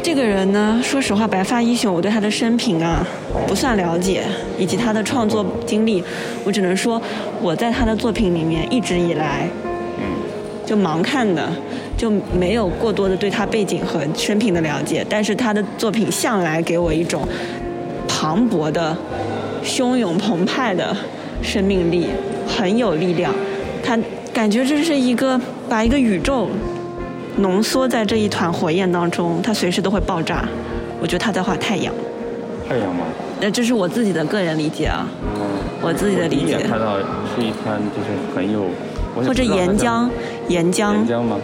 [0.00, 3.04] 这个人呢，说实话，白发一雄，我对他的生平啊
[3.46, 4.22] 不算了解，
[4.56, 6.02] 以及他的创作经历，
[6.44, 7.02] 我只能说
[7.42, 9.48] 我在他的作品里面一直以来
[9.98, 10.02] 嗯，
[10.64, 11.50] 就盲看的，
[11.98, 15.04] 就没有过多的对他背景和生平的了解。
[15.10, 17.28] 但是他的作品向来给我一种
[18.08, 18.96] 磅礴的、
[19.62, 20.96] 汹涌澎湃的
[21.42, 22.06] 生命力，
[22.46, 23.34] 很有力量。
[23.82, 23.98] 他
[24.32, 26.48] 感觉这是一个把一个宇宙
[27.38, 30.46] 浓缩在这一团火焰当中，它随时都会爆炸。
[31.00, 31.94] 我觉得他在画太阳，
[32.68, 33.04] 太阳吗？
[33.40, 35.06] 那这是我自己的个人理解啊，
[35.36, 35.46] 嗯，
[35.80, 36.68] 我自己的我第一理解眼。
[36.68, 38.64] 看到是一滩就是很有，
[39.14, 40.08] 或者岩浆，
[40.48, 41.38] 岩浆岩，浆吗？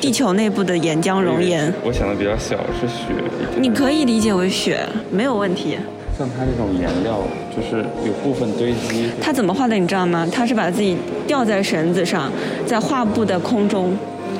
[0.00, 1.72] 地球内部的岩浆熔岩。
[1.84, 3.14] 我想的比较小，是雪。
[3.58, 4.80] 你可以理解为雪，
[5.10, 5.76] 没有问题。
[6.16, 7.20] 像它这种颜料，
[7.54, 9.08] 就是有部分堆积。
[9.20, 10.26] 他怎么画的你知道吗？
[10.32, 12.30] 他是把自己吊在绳子上，
[12.66, 13.96] 在画布的空中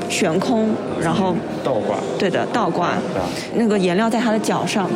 [0.09, 2.95] 悬空，然后倒挂，对的倒挂
[3.55, 4.91] 那个颜料在他的脚上。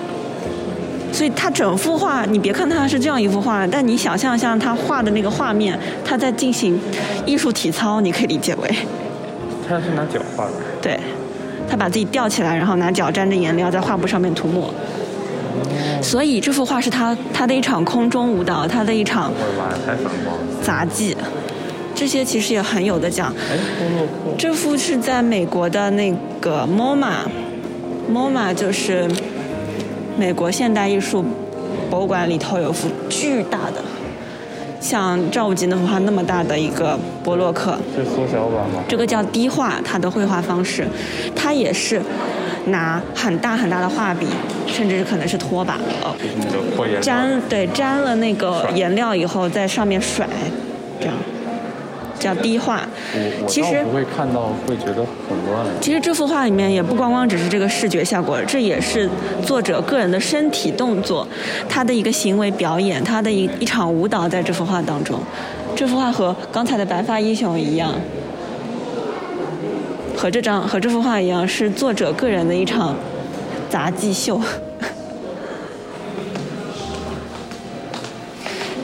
[1.12, 6.80] 所以他整幅画，你别看他是这样一幅画，但你想象一下他画的那个画面，他在进行
[7.26, 8.74] 艺术体操，你可以理解为，
[9.72, 10.52] 它是拿脚画的。
[10.80, 11.00] 对，
[11.68, 14.72] 他把自己吊起来，然后拿脚沾着颜料在画布上面涂抹。
[16.02, 19.32] 所以这幅画是他他的一场空中舞蹈，他的一场！
[20.62, 21.16] 杂技，
[21.94, 23.32] 这些其实也很有的讲。
[24.36, 29.08] 这幅是在美国的那个 MoMA，MoMA 就是
[30.18, 31.24] 美国现代艺术
[31.88, 33.82] 博物馆里头有幅巨大的，
[34.82, 38.82] 像赵无极那幅画那么大的一个波洛克，是缩小版吗？
[38.88, 40.84] 这个叫低画，它的绘画方式，
[41.36, 42.02] 它也是
[42.66, 44.26] 拿很大很大的画笔，
[44.66, 47.00] 甚至是可能是拖把，哦，就是那个扩颜料。
[47.00, 50.26] 沾对沾了那个颜料以后，在上面甩，
[50.98, 51.14] 这样
[52.22, 52.86] 叫低画。
[53.48, 55.66] 其实倒不会看到，会觉得很乱。
[55.80, 59.08] 其实这幅画里面也不光光只是这个视觉效果，这也是
[59.44, 61.26] 作者个人的身体动作，
[61.68, 65.18] 他的一个行为表演，他的一一场舞蹈在这幅画当中。
[65.74, 67.92] 这幅画和刚才的白发英雄一样，
[70.16, 72.94] 和这张和这幅画一样，是作者个人的一场
[73.68, 74.40] 杂技秀。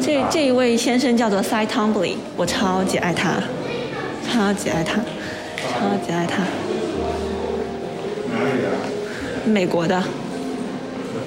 [0.09, 3.35] 这这一位先生叫做 Cy Twombly，我超级爱他，
[4.27, 5.03] 超级爱他，
[5.61, 6.45] 超级爱他。
[9.45, 10.03] 美国的，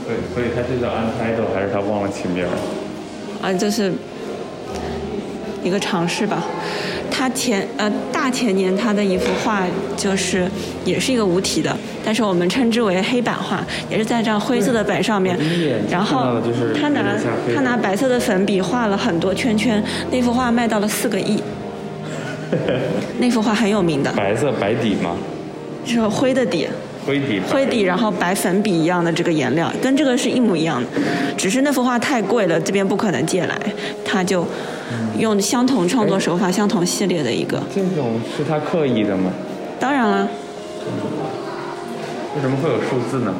[0.08, 2.44] 对，所以他是叫 Untitled 还是他忘了起名？
[3.40, 3.94] 啊，就是
[5.64, 6.44] 一个尝试吧。
[7.22, 9.62] 他前呃大前年他的一幅画
[9.96, 10.50] 就是
[10.84, 15.38] 也是一个无题的，但是我们称之为黑板画，也是在这样灰色的板上面。
[15.88, 16.42] 然后
[16.74, 17.16] 他拿
[17.54, 21.40] 他拿白色的粉笔画了很多圈圈，那幅画卖到了四个亿，
[23.22, 25.16] 那幅画很有名的，白色白底吗？
[25.86, 26.68] 是灰的底，
[27.06, 30.88] 灰底灰底，然后白粉笔一样的这个颜料，跟这个是一模一样的，
[31.38, 33.56] 只是那幅画太贵了，这边不可能借来，
[34.04, 34.44] 他就
[35.18, 37.62] 用相同创作手法、相同系列的一个。
[37.74, 39.32] 这种是他刻意的吗？
[39.80, 40.28] 当然了，
[42.36, 43.34] 为什么会有数字呢？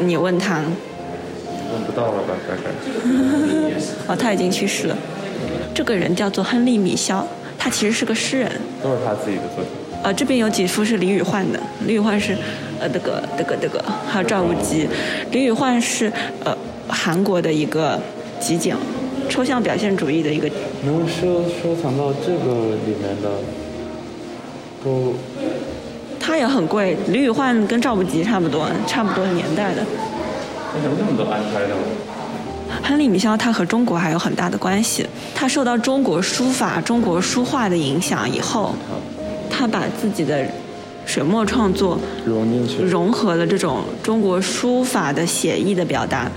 [0.00, 2.62] 你问他，问不到了吧，大概。
[4.08, 4.96] 哦，他已经去世了。
[5.74, 7.26] 这个人叫做亨利·米肖，
[7.58, 8.50] 他其实是个诗人。
[8.82, 9.66] 都是他自己的作品。
[10.02, 12.36] 呃，这边有几幅是李宇焕的，李宇焕是，
[12.80, 14.88] 呃，这个这个这个，还有赵无极。
[15.30, 16.12] 李宇焕是
[16.44, 16.56] 呃
[16.88, 18.00] 韩国的一个
[18.40, 18.76] 极简
[19.28, 20.48] 抽象表现主义的一个，
[20.84, 23.30] 能收收藏到这个里面的，
[24.84, 25.14] 都
[26.18, 26.96] 它也很贵。
[27.08, 29.82] 李宇焕跟赵无极差不多，差不多年代的。
[30.74, 31.74] 为什么那么多安排的？
[32.82, 38.74] 亨利·米肖他和中国还有很大的关系，他受到中国书法、中国书画的影响以后，
[39.50, 40.44] 他把自己的
[41.06, 42.82] 水墨创作融进去。
[42.82, 46.30] 融合了这种中国书法的写意的表达。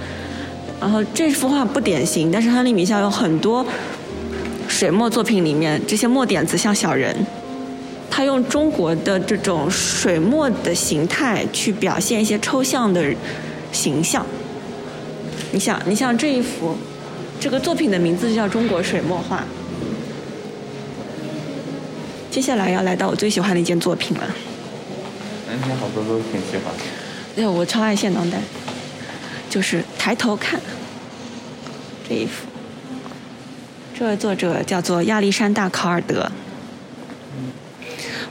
[0.81, 3.63] 然后这幅画不典型，但是亨利·米肖有很多
[4.67, 7.15] 水墨作品里面，这些墨点子像小人。
[8.09, 13.13] 他用中国的这种水墨的形态去表现一些抽象的
[13.71, 14.25] 形象。
[15.51, 16.75] 你想，你像这一幅，
[17.39, 19.37] 这个作品的名字就叫《中国水墨画》。
[22.29, 24.23] 接下来要来到我最喜欢的一件作品了。
[25.47, 26.73] 男生好多都挺喜欢。
[27.35, 28.41] 对，我超爱现当代，
[29.51, 30.57] 就是抬头看
[32.07, 32.47] 这一幅。
[33.93, 36.31] 这位作者叫做亚历山大·考尔德，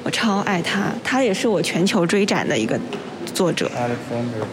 [0.02, 2.80] 我超爱他，他也是我全球追展的一个
[3.34, 3.70] 作者。
[3.76, 4.46] Alexander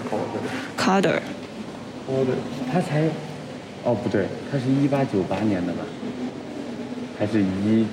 [0.78, 1.22] Calder。
[2.06, 2.36] ，Calder，
[2.70, 3.10] 他才，
[3.86, 5.80] 哦不对，他是一八九八年的吧？
[7.18, 7.88] 还是一？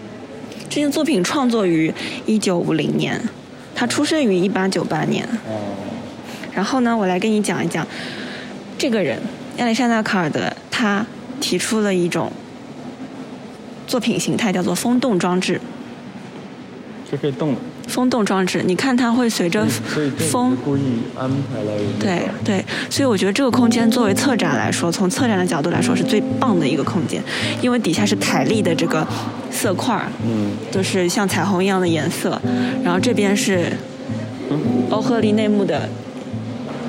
[0.68, 1.94] 这件作品创作于
[2.26, 3.20] 一九五零年，
[3.72, 5.24] 他出生于一八九八年。
[5.46, 5.62] 哦，
[6.52, 7.86] 然后呢，我来跟你讲一讲，
[8.76, 9.18] 这个人
[9.56, 11.06] 亚历山大·卡尔德，他
[11.40, 12.32] 提出了一种
[13.86, 15.60] 作品形态，叫做风动装置。
[17.10, 17.60] 就可以动的。
[17.86, 19.66] 风动装置，你看它会随着
[20.30, 20.80] 风是故意
[21.14, 21.70] 安排了。
[22.00, 27.22] 对对，所以我觉得这个空间作为策展来说，从策展的角度来说是最棒的一个空间，
[27.60, 29.06] 因为底下是凯利的这个
[29.50, 32.40] 色块儿，嗯，就是像彩虹一样的颜色，
[32.82, 33.70] 然后这边是
[34.88, 35.86] 欧赫利内幕的，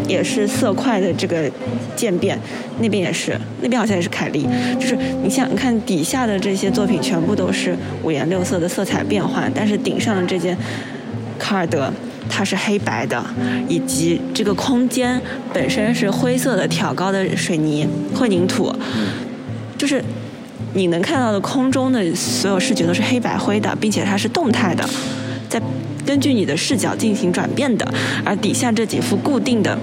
[0.07, 1.49] 也是色块的这个
[1.95, 2.39] 渐变，
[2.79, 4.47] 那边也是，那边好像也是凯利，
[4.79, 10.57] 就是你想想看底下的这些作品全部都是五颜六色的色彩变换，但是顶上的这件
[11.39, 11.91] 卡尔德。
[12.27, 13.23] 它是黑白的，
[13.69, 15.21] 以及这个空间
[15.53, 18.73] 本身是灰色的挑高的水泥混凝土，
[19.77, 20.03] 就是
[20.73, 24.83] 你能看到的空中的所有视觉都是黑白灰的，并且它是动态的，
[25.47, 25.61] 在
[26.05, 27.87] 根据你的视角进行转变的，
[28.23, 29.77] 而底下这几幅固定的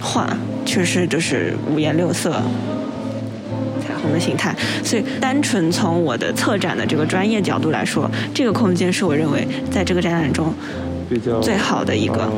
[0.00, 2.40] 画确实就是五颜六色。
[3.86, 10.54] 彩虹的形态，所以单纯从我的策展的这个专业角度来说，这个空间是我认为在这个展览中
[11.08, 12.22] 比较最好的一个。
[12.22, 12.32] 哦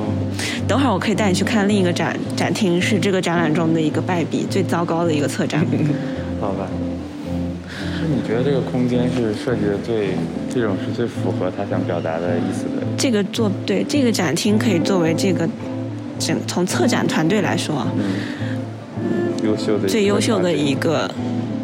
[0.69, 5.65] 等会儿我可以带你去看另一个展展厅，是这个展览中的一个败笔，最糟糕的一个策展。
[6.41, 6.67] 好吧。
[8.09, 10.11] 那你觉得这个空间是设计的最，
[10.53, 12.87] 这种是最符合他想表达的意思的？
[12.97, 15.49] 这个做对这个展厅可以作为这个
[16.19, 21.15] 整从策展团队来说，嗯，优秀的最优秀的一个个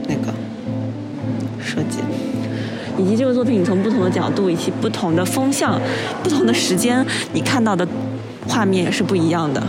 [0.09, 0.33] 那个
[1.63, 2.01] 设计，
[2.99, 5.81] 以及这个作品从不同的角度以及不同的风向、
[6.25, 7.87] 不同的时间，你看到的
[8.49, 9.63] 画面也是不一样的。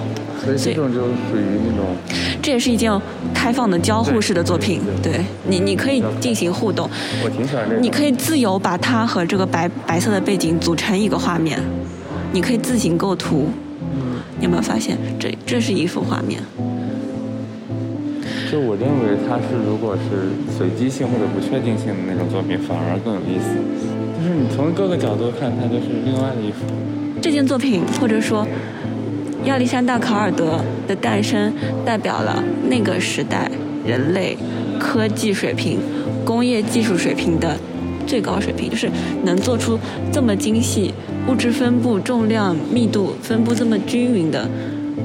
[0.43, 1.95] 所以这种就属于那种
[2.41, 2.91] 这也是一件
[3.33, 6.89] 开放的交互式的作品，对对你你可以进行互动，
[7.23, 7.81] 我挺喜欢这个。
[7.81, 11.59] 你可以自由把它和这个白白色的背景组成一个画面，
[12.31, 13.49] 你可以自行构图。
[14.39, 16.41] 你有没有发现，这这是一幅画面？
[18.51, 23.55] 就我认为它是如果是随机性或者不确定性的那种作品，反而更有意思。
[24.19, 26.65] 就是你从各个角度看，它就是另外的一幅。
[27.21, 28.45] 这件作品，或者说
[29.45, 31.53] 亚历山大·卡尔德的诞生，
[31.85, 33.51] 代表了那个时代
[33.85, 34.37] 人类
[34.79, 35.79] 科技水平、
[36.23, 37.57] 工业技术水平的
[38.07, 38.89] 最高水平，就是
[39.23, 39.77] 能做出
[40.11, 40.93] 这么精细、
[41.27, 44.47] 物质分布、重量、密度分布这么均匀的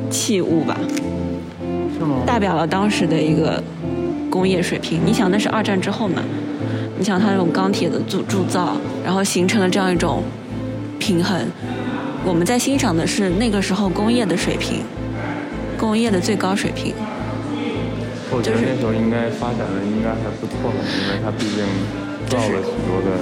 [0.09, 0.79] 器物吧。
[1.99, 2.23] 是吗？
[2.25, 3.61] 代表了当时的一个
[4.31, 5.01] 工业水平。
[5.05, 6.23] 你想，那是二战之后嘛？
[6.97, 10.23] 你想它那种钢铁的铸铸造，然后形成了这样一种
[11.01, 11.37] 平衡。
[12.29, 14.83] 我们在欣赏的是那个时候工业的水平，
[15.79, 16.95] 工业的最高水平。
[18.31, 21.65] 我觉得就是那时候应该发展的应该还不错吧，因为它毕竟
[22.29, 23.17] 造了许多的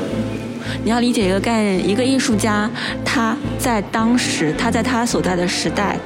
[0.82, 2.68] 你要理解一个概念，一个艺术家
[3.04, 5.96] 他在当时，他在他所在的时代，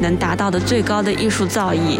[0.00, 1.98] 能达到的最高的艺术造诣，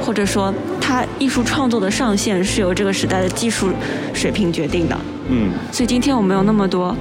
[0.00, 3.72] 或者说他艺术创作的上限，是由这个时代的技术
[4.12, 4.96] 水平决定的。
[5.28, 6.96] 嗯，所以今天我们有那么多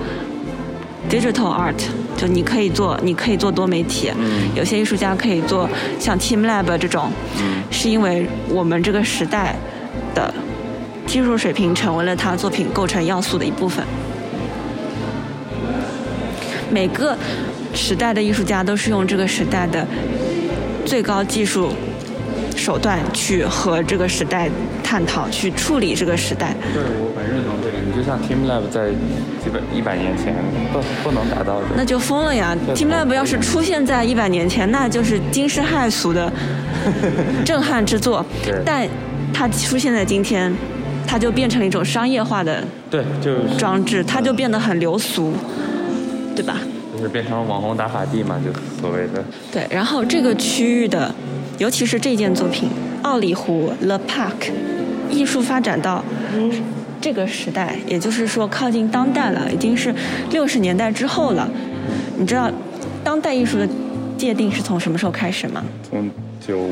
[1.07, 1.83] digital art，
[2.23, 5.69] 就你可以做，你可以做多媒体，嗯有些艺术家可以做
[5.99, 9.53] 像 TeamLab 这种，嗯是因为我们这个时代
[10.15, 10.33] 的
[11.05, 13.85] 技术水平成为了他作品构成要素的一部分。
[16.71, 17.17] 每个
[17.73, 19.85] 时代的艺术家都是用这个时代的
[20.85, 21.73] 最高技术
[22.63, 24.49] 手段去和这个时代
[24.81, 26.55] 探讨，去处理这个时代。
[26.73, 27.73] 对我很认同这个。
[27.85, 28.89] 你就像 TeamLab 在
[29.43, 30.33] 基本一百年前
[30.71, 36.31] 不不能达到的，那就疯了呀！TeamLab 要是出现在一百年前，那就是惊世骇俗的
[37.43, 38.55] 震撼之作对。
[38.65, 38.87] 但
[39.33, 40.51] 它出现在今天，
[41.05, 45.33] 它就变成了一种商业化的对，就是装置，它就变得很流俗，
[46.33, 46.57] 对吧？
[46.95, 48.49] 就是变成了网红打卡地嘛，就
[48.79, 49.23] 所谓的。
[49.51, 49.67] 对。
[49.69, 51.13] 然后这个区域的，
[51.59, 52.69] 尤其是这件作品
[53.03, 54.51] 《奥里湖 The Park》，
[55.11, 56.03] 艺术发展到
[56.99, 59.93] 这个时代，也就是说靠近当代了，已经是
[60.31, 61.49] 六十年代之后了。
[62.17, 62.49] 你知道
[63.03, 63.67] 当代艺术的
[64.17, 65.63] 界定是从什么时候开始吗？
[65.87, 66.09] 从
[66.45, 66.69] 九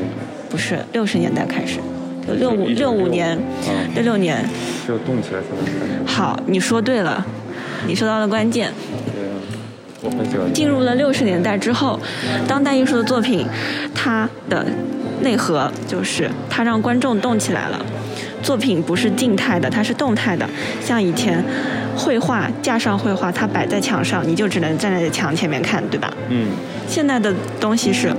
[0.50, 1.78] 不是六十年代开始，
[2.26, 4.44] 就六五1965六五年、嗯六六年。
[4.84, 6.12] 只有动起来才。
[6.12, 7.24] 好，你说对了，
[7.86, 8.72] 你说到了关键。
[10.52, 11.98] 进入了六十年代之后，
[12.46, 13.46] 当代艺术的作品，
[13.94, 14.66] 它的
[15.22, 17.84] 内核就是它让观众动起来了。
[18.42, 20.44] 作品不是静态的，它是动态的。
[20.80, 21.42] 像以前
[21.96, 26.12] 绘画架上绘画，它摆在墙上，你就只能站在墙前面看，对吧？
[26.28, 26.48] 嗯，
[26.88, 28.12] 现在的东西是，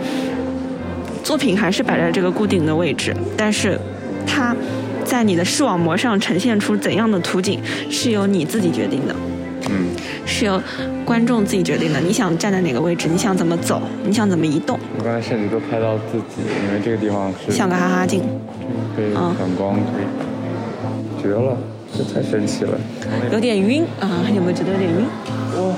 [1.23, 3.77] 作品还是摆在这个固定的位置，但是
[4.25, 4.55] 它
[5.03, 7.59] 在你的视网膜上呈现出怎样的图景，
[7.89, 9.13] 是由你自己决定的。
[9.69, 9.87] 嗯，
[10.25, 10.61] 是由
[11.03, 11.99] 观众自己决定的。
[11.99, 18.21] 你想站在哪个位置，你想怎么走，你想怎么移动，我刚才甚至都拍到自己，因为这个地方是像个哈哈镜。
[18.95, 20.05] 可以嗯反光，可以
[21.21, 21.57] 绝了，
[21.97, 22.77] 这太神奇了。
[23.31, 24.99] 有点晕啊，有没有觉得有点晕？
[25.57, 25.75] 哇，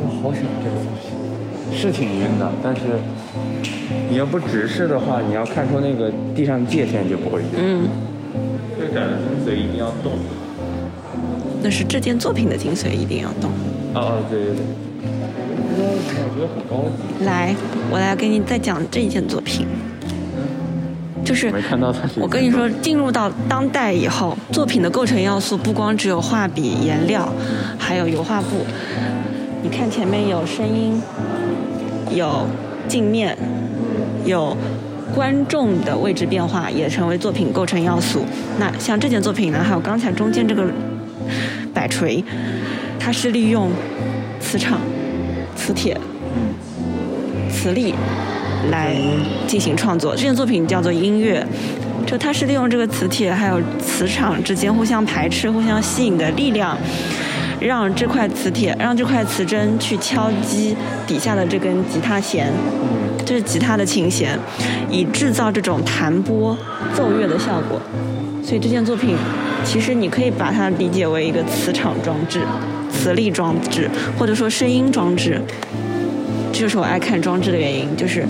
[0.00, 2.82] 我好喜欢这个东西，是挺晕的，但是
[4.08, 7.46] 你要不直视的话，你要看出那个地上的界限就不会晕。
[7.56, 7.88] 嗯，
[8.78, 10.12] 这个展的精髓一定要动。
[11.60, 13.50] 那是这件作品的精髓，一定要动。
[13.94, 14.64] 哦哦，对对对。
[15.66, 15.88] 不知道，
[16.22, 17.24] 我觉得很高级。
[17.24, 17.54] 来，
[17.90, 19.66] 我来给你再讲这一件作品，
[21.24, 21.52] 就是。
[22.20, 27.28] 我跟你说，进入到当代以后，作品的构成要素不光只有画笔、颜料，
[27.78, 28.64] 还有油画布。
[29.62, 31.00] 你看前面有声音，
[32.14, 32.46] 有
[32.86, 33.36] 镜面，
[34.24, 34.56] 有
[35.14, 38.24] 观众的位置变化，也成为作品构成要素。
[38.58, 40.64] 那像这件作品呢，还有刚才中间这个
[41.72, 42.22] 摆锤，
[43.04, 43.70] 它是利用
[44.40, 44.80] 磁场、
[45.54, 45.94] 磁铁、
[47.50, 47.94] 磁力
[48.70, 48.96] 来
[49.46, 50.16] 进行创作。
[50.16, 51.46] 这件作品叫做音乐，
[52.06, 56.78] 就它是利用这个磁铁还有磁场之间互相排斥、互相吸引的力量，
[57.60, 60.74] 让这块磁铁、让这块磁针去敲击
[61.06, 62.50] 底下的这根吉他弦，
[63.26, 64.38] 这是吉他的琴弦，
[64.90, 66.56] 以制造这种弹拨
[66.94, 67.78] 奏乐的效果。
[68.42, 69.14] 所以这件作品，
[69.62, 72.40] 其实你可以把它理解为一个磁场装置、
[73.04, 73.86] 磁力装置，
[74.18, 75.38] 或者说声音装置。
[76.50, 78.24] 这就是我爱看装置的原因，就是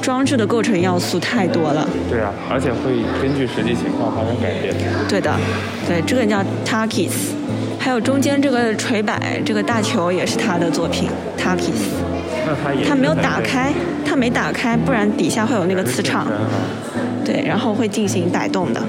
[0.00, 1.88] 装置的构成要素太多了。
[2.08, 4.72] 对啊，而且会根据实际情况发生改变。
[5.08, 5.34] 对的，
[5.88, 7.32] 对，这个叫 Takis，
[7.80, 11.82] 还有中间这个锤摆，这个大球也是他的作品 Takis。
[12.46, 13.72] 那他也他没有打开，
[14.06, 16.28] 他没打开，不然底下会有那个磁场，
[17.24, 18.80] 对，然后会进行摆动的。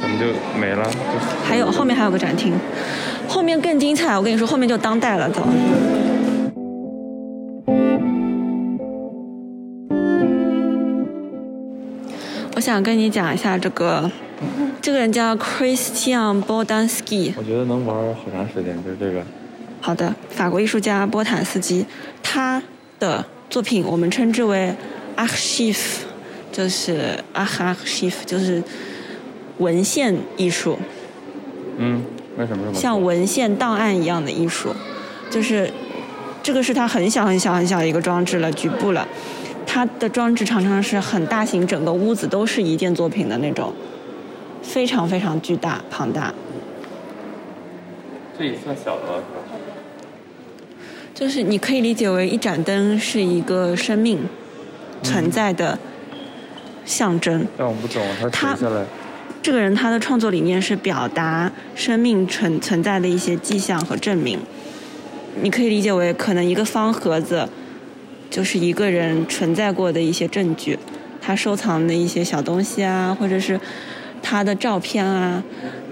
[0.00, 0.26] 怎么就
[0.58, 0.90] 没了？
[1.46, 2.54] 还有后面还有个展厅，
[3.34, 4.16] 后面更精彩。
[4.16, 5.42] 我跟你说，后面就当代了，走。
[12.54, 14.08] 我想跟你讲一下这个，
[14.80, 19.20] 这个人叫 Christian b o d a n s k i 我觉得能玩好长时间，就是这个。
[19.80, 21.84] 好的，法国艺术家波坦斯基，
[22.22, 22.62] 他
[23.00, 24.72] 的作品我们称之为
[25.16, 25.76] archive，
[26.52, 28.62] 就是 archive，就是
[29.58, 30.78] 文献艺术，
[31.76, 32.00] 嗯，
[32.36, 32.74] 为什么这么？
[32.74, 34.74] 像文献档案一样的艺术，
[35.30, 35.70] 就是
[36.42, 39.06] 这个是它很小很小很小的一个装置了，局部了。
[39.66, 43.72] 它的装置常常是很大型，整个屋子都是一件作品的那种，
[44.62, 46.32] 非常非常巨大庞大。
[48.38, 49.58] 这也算小的了，是吧？
[51.14, 54.18] 就是你可以理解为一盏灯是一个生命
[55.02, 55.78] 存在的
[56.84, 57.46] 象征。
[57.56, 58.84] 但我不懂，它它垂下来，
[59.42, 64.38] 这个人他的创作理念是表达生命存存在的一些迹象和证明。
[65.42, 67.48] 你可以理解为，可能一个方盒子
[68.30, 70.78] 就是一个人存在过的一些证据，
[71.20, 73.60] 他收藏的一些小东西啊，或者是
[74.22, 75.42] 他的照片啊，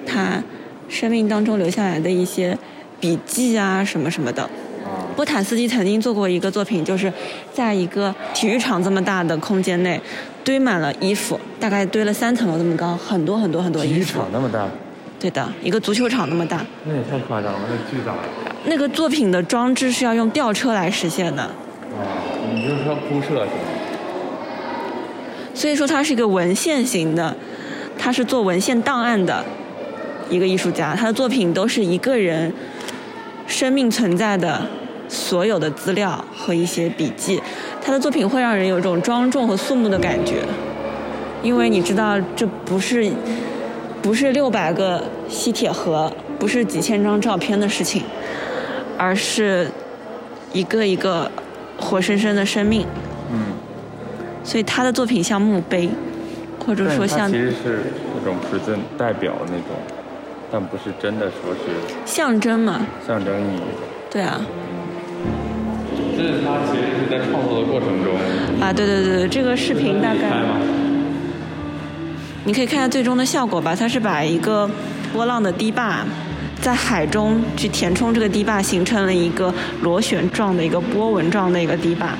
[0.06, 0.42] 他
[0.88, 2.56] 生命当中留下来的一些
[3.00, 4.48] 笔记啊，什么什么的。
[5.16, 7.12] 波坦斯基曾经做过一个作品，就是
[7.52, 10.00] 在一个体育场这么大的空间内
[10.44, 13.94] 堆满了衣服，大概堆了三层楼那么高，很多很多很多衣服。
[13.94, 14.68] 体育场那么大？
[15.20, 16.64] 对的，一个足球场那么大。
[16.84, 18.12] 那也太夸张了，那巨大。
[18.64, 21.44] 那个作品的装置是要用吊车来实现的。
[21.44, 23.52] 哦，你就是说铺设是吗？
[25.54, 27.36] 所以说他是一个文献型的，
[27.98, 29.44] 他是做文献档案的
[30.28, 32.52] 一个艺术家，他的作品都是一个人
[33.46, 34.66] 生命存在的
[35.12, 37.40] 所有的资料和一些笔记。
[37.84, 40.36] 他的作品会让人有一种庄重和肃穆的感觉，
[41.42, 43.12] 因为你知道这不是
[44.00, 48.02] 不是六百个吸铁盒，不是几千张照片的事情，
[48.96, 49.70] 而是
[50.52, 51.30] 一个一个
[51.78, 52.86] 活生生的生命。
[53.30, 53.52] 嗯。
[54.42, 55.90] 所以他的作品像墓碑，
[56.64, 57.84] 或者说像其实是
[58.16, 59.76] 那种 present 代表那种，
[60.50, 62.86] 但不是真的说是象征嘛。
[63.06, 63.60] 象征意义。
[64.10, 64.40] 对啊。
[66.22, 68.14] 这是他其实是在创作的过程中。
[68.60, 70.20] 啊，对对对对，这个视频大概。
[72.44, 74.70] 你可以看下最终的效果吧，它是把一个
[75.12, 76.04] 波浪的堤坝，
[76.60, 82.10] 在海中去填充这个堤坝，形成了一个螺旋状的一个波纹状的一个堤坝。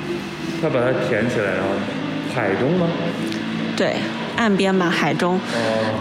[0.61, 1.69] 他把它填起来，然后。
[2.35, 2.89] 海中吗？
[3.77, 3.97] 对，
[4.37, 5.39] 岸边嘛，海中。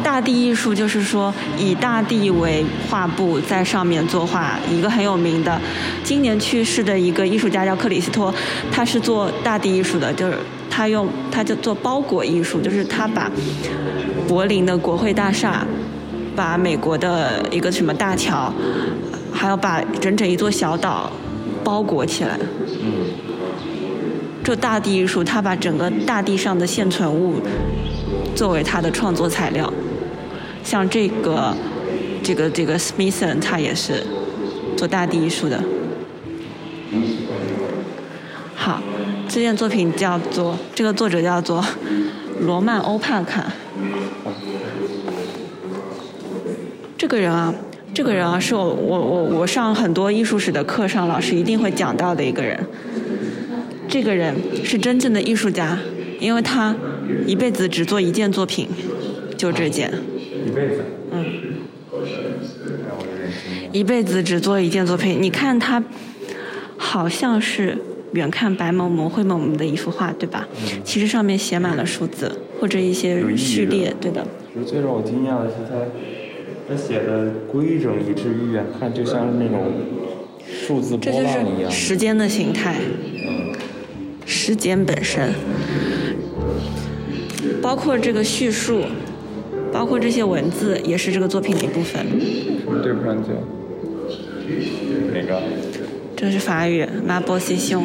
[0.04, 4.58] 大地艺术就是说，以大地为画布，在上面作画。
[4.70, 5.60] 一个很有名的，
[6.04, 8.34] 今年去世的一个艺术家叫克里斯托，
[8.72, 10.38] 他是做大地艺术的，就是
[10.70, 13.30] 他用他就做包裹艺术，就是他把
[14.28, 15.66] 柏林的国会大厦，
[16.36, 18.52] 把美国的一个什么大桥，
[19.32, 21.12] 还要把整整一座小岛
[21.64, 22.40] 包裹起来。
[22.82, 22.92] 嗯。
[24.44, 27.36] 这大地艺术，他把整个大地上的现存物
[28.36, 29.72] 作为他的创作材料，
[30.64, 31.56] 像这个
[32.24, 34.04] 这个这个 Smithson，他也是
[34.76, 35.64] 做大地艺术的。
[38.56, 38.82] 好，
[39.28, 41.64] 这件作品叫做这个作者叫做
[42.40, 43.52] 罗曼欧帕卡。
[46.98, 47.54] 这个人啊，
[47.94, 52.60] 这个人啊，是我我我我上很多艺术史的课上，老师一定会讲到的一个人。
[53.88, 55.78] 这个人是真正的艺术家，
[56.20, 56.76] 因为他
[57.26, 58.68] 一辈子只做一件作品，
[59.38, 59.92] 就这件。
[60.46, 60.84] 一辈子。
[61.12, 61.26] 嗯。
[63.72, 65.84] 一辈子只做一件作品，你看它，
[66.78, 67.78] 好像是
[68.14, 70.48] 远看白蒙蒙灰蒙蒙的一幅画，对吧？
[70.84, 74.28] 其实上面写满了数字或者一些序列，对的。
[74.66, 75.76] 最让我惊讶的是他，
[76.68, 79.72] 他写的规整，以至于远看就像是那种
[80.46, 81.72] 数字波浪一样。
[81.72, 82.76] 时间的形态。
[84.24, 85.34] 时间本身，
[87.62, 88.84] 包括这个叙述，
[89.72, 92.06] 包括这些文字，也是这个作品的一部分。
[92.82, 93.32] 对不上去。
[95.14, 95.42] 哪个？
[96.16, 96.86] 这是法语。
[97.08, 97.82] Ma position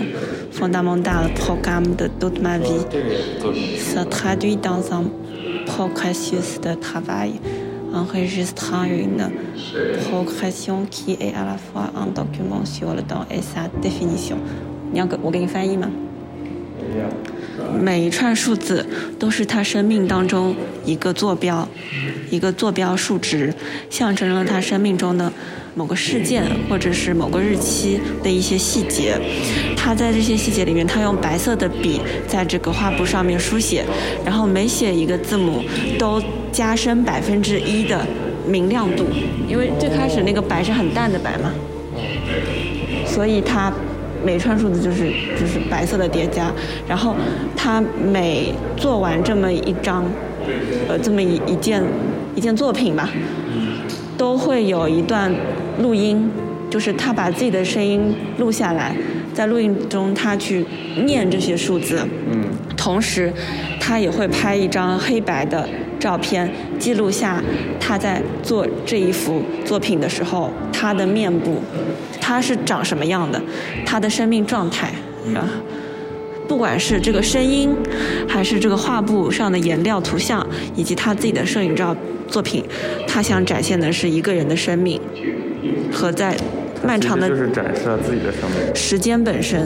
[0.52, 2.84] fondamentale programme de toute ma vie
[3.78, 5.04] se traduit dans un
[5.66, 7.40] processus de travail
[7.94, 9.30] enregistrant une
[10.10, 14.36] progression qui est à la fois un document sur le temps et sa définition。
[14.92, 15.90] 你要给我给你翻译吗？
[17.80, 18.86] 每一串数字
[19.18, 20.54] 都是他生命当中
[20.84, 21.68] 一个坐标，
[22.30, 23.52] 一个坐标数值，
[23.90, 25.32] 象征了他生命中的
[25.74, 29.18] 某个事件或者是某个日期的一些细节。
[29.76, 33.84] 他在这些细节里面，他用白色的笔在这个画布上面书写，
[34.24, 35.62] 然后每写一个字母
[35.98, 38.06] 都加深百分之一的
[38.46, 39.04] 明亮度，
[39.48, 41.52] 因为最开始那个白是很淡的白嘛，
[43.06, 43.72] 所以他。
[44.26, 45.04] 每串数字就是
[45.38, 46.52] 就是白色的叠加，
[46.88, 47.14] 然后
[47.56, 47.80] 他
[48.12, 50.04] 每做完这么一张，
[50.88, 51.80] 呃，这么一一件
[52.34, 53.08] 一件作品吧，
[54.18, 55.32] 都会有一段
[55.80, 56.28] 录音，
[56.68, 58.96] 就是他把自己的声音录下来，
[59.32, 60.66] 在录音中他去
[61.04, 62.00] 念这些数字，
[62.32, 62.42] 嗯，
[62.76, 63.32] 同时
[63.78, 65.68] 他也会拍一张黑白的
[65.98, 67.42] 照片，记录下
[67.80, 71.60] 他在做这一幅作品的时候他的面部。
[72.20, 73.40] 他是长什么样的？
[73.84, 74.88] 他的生命状态
[75.32, 75.46] 啊，
[76.48, 77.70] 不管是这个声音，
[78.28, 80.44] 还是这个画布上的颜料、图像，
[80.74, 81.94] 以及他自己的摄影照
[82.26, 82.64] 作品，
[83.06, 85.00] 他想展现的是一个人的生命
[85.92, 86.36] 和在
[86.84, 89.60] 漫长的就是展示了自己的生命时间本身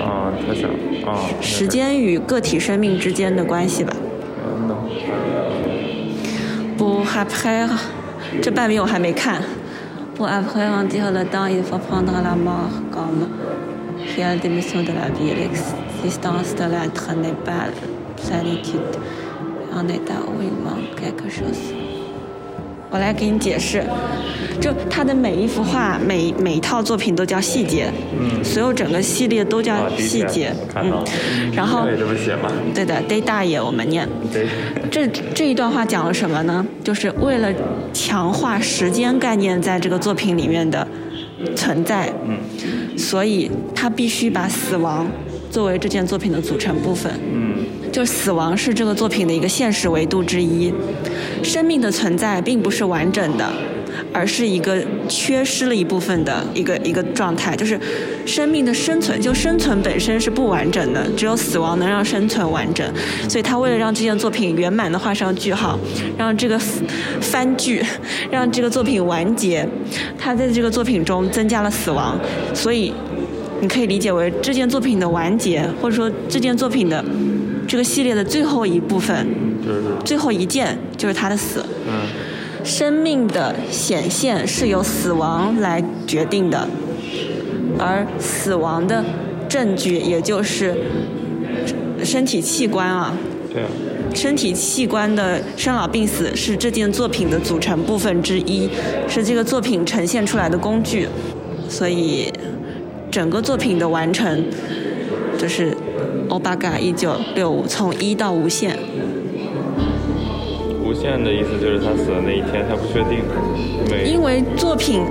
[0.00, 0.68] 啊，他想
[1.06, 3.94] 啊，时间与个体生命之间的关系吧。
[6.82, 7.66] Pour après,
[8.32, 8.66] je ne n'est pas
[10.16, 13.28] Pour après, on tire le temps, il faut prendre la mort comme
[14.04, 15.32] fière démission de la vie.
[15.32, 17.70] L'existence de l'être n'est pas
[18.16, 18.96] plénitude,
[19.72, 21.81] en état où il manque quelque chose.
[22.92, 23.82] 我来给你解释，
[24.60, 27.90] 就他的每一幅画、每每一套作品都叫细节，
[28.20, 28.44] 嗯。
[28.44, 31.02] 所有整个系列都叫细节，嗯，
[31.54, 32.52] 然后这么写吗？
[32.74, 34.46] 对的，day 大爷我们念，对，
[34.90, 36.66] 这这一段话讲了什么呢？
[36.84, 37.50] 就是为了
[37.94, 40.86] 强化时间概念在这个作品里面的
[41.56, 42.36] 存在，嗯。
[42.98, 45.06] 所以他必须把死亡
[45.50, 47.10] 作为这件作品的组成部分。
[47.32, 47.56] 嗯
[47.92, 50.72] 就死亡是这个作品的一个现实维度之一，
[51.42, 53.46] 生命的存在并不是完整的，
[54.12, 57.78] 而是一个缺失了一部分的一个一个状态，就是
[58.24, 62.90] 生命的生存，就生存本身是不完整的，只有死亡能让生存完整。
[63.28, 65.78] 所以他为了让这件作品圆满的画上句号，
[66.16, 66.58] 让这个
[67.20, 67.84] 番剧，
[68.30, 69.68] 让这个作品完结，
[70.18, 72.18] 他在这个作品中增加了死亡，
[72.54, 72.92] 所以
[73.60, 77.04] 你可以理解为这件作品的完结，或者说这件作品的
[77.72, 79.26] 这个系列的最后一部分，
[79.64, 81.64] 就是最后一件就是他的死。
[81.88, 82.06] 嗯
[82.62, 86.68] 生命的显现是由死亡来决定的，
[87.78, 89.02] 而死亡的
[89.48, 90.76] 证据，也就是
[92.04, 93.16] 身体器官啊，
[93.52, 93.68] 对啊，
[94.14, 98.68] 身体器官的生老病死是这件作品的组成部分之一，
[99.08, 101.08] 是这个作品呈现出来的工具。
[101.70, 102.30] 所以，
[103.10, 104.44] 整个作品的完成
[105.38, 105.76] 就是
[106.32, 108.74] 欧巴嘎一九六五，从一到无限。
[110.82, 113.22] 无限的意思就是他死的那一天，他不确定，
[114.10, 115.02] 因为作品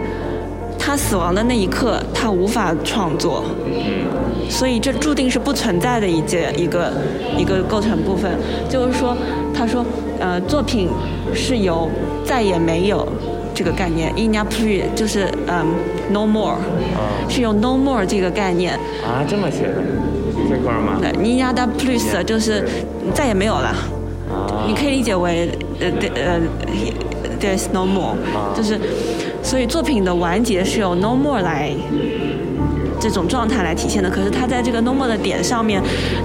[0.79, 6.91] 他死亡的那一刻，他无法创作，嗯所以这注定是不存在的一件一个
[7.37, 8.31] 一个构成部分。
[8.67, 9.15] 就是说，
[9.53, 9.85] 他说，
[10.19, 10.89] 呃，作品
[11.35, 11.87] 是由
[12.25, 13.07] 再也没有
[13.53, 15.67] 这个概念 i n a p r e 就是嗯、
[16.09, 16.55] no more，
[16.97, 18.73] 啊是用 no more 这个概念。
[19.05, 19.75] 啊这么写的
[20.49, 20.97] 这块吗？
[20.99, 22.63] 对 n i a d a plus 就是
[23.13, 23.67] 再也没有了。
[24.29, 26.39] 啊你可以理解为呃对呃
[27.39, 28.79] ，there's no more，、啊就是
[29.43, 31.71] 所以作品的完结是由 no more 来
[33.01, 34.09] 这种状态来体现的。
[34.09, 35.81] 可是他在这个 no more 的点上面，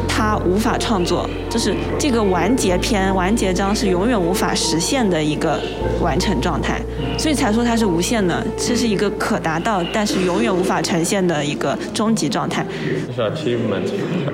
[0.07, 5.59] 他无法创作，就是这个完结篇、完结章是永远无法实现的一个
[6.01, 6.81] 完成状态，
[7.19, 12.65] 所以才说它是无限的，这是一个可达到但是永远无法呈现的一个终极状态。
[13.07, 13.83] 这是 achievement，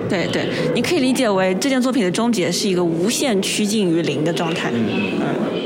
[0.09, 4.71] 对对，你可以理解为这件作品的终结是一个无限趋近于零的状态。
[4.73, 5.63] 嗯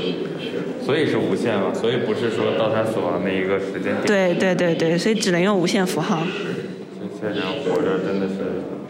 [0.84, 6.22] 所以是无限嘛，所以不是说到他死亡那一个时间点，对对对对，所以只能用无限符号。
[7.32, 8.34] 这样活着真的是。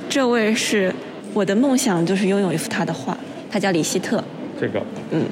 [0.08, 0.92] 这位是
[1.34, 3.16] 我的梦想，就是拥有一幅他的画，
[3.50, 4.22] 他叫李希特。
[4.60, 5.22] 这个，嗯，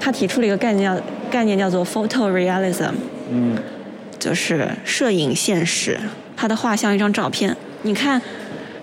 [0.00, 2.92] 他提出了一个概念叫概念叫做 photorealism，
[3.30, 3.56] 嗯。
[4.18, 5.98] 就是摄影现实。
[6.36, 8.20] 他的画像一张照片，你看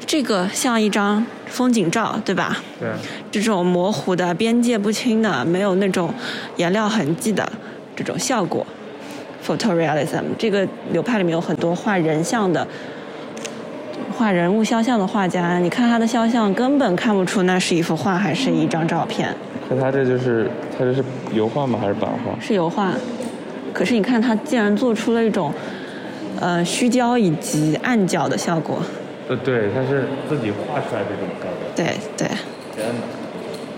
[0.04, 2.58] 这个像一张风景照，对吧？
[2.80, 2.90] 对。
[2.90, 2.98] 啊，
[3.32, 6.12] 这种模糊的、边界不清的、没有那种
[6.56, 7.48] 颜料痕迹的
[7.96, 8.66] 这种效果
[9.46, 12.68] ，photorealism 这个流派里面有很多画人像的、
[14.18, 15.60] 画人物肖像的画家。
[15.60, 19.32] 你看他的肖像，根本看不出那是一幅画还是一张照片，
[19.70, 22.36] 可他这就是他这是油画吗还是版画？
[22.42, 22.92] 是油画。
[23.72, 25.54] 可是你看他竟然做出了一种
[26.40, 28.82] 呃虚焦以及暗角的效果。
[29.30, 31.70] 呃，对，他是自己画出来这种效果。
[31.76, 31.86] 对
[32.18, 32.28] 对，
[32.76, 33.02] 天哪！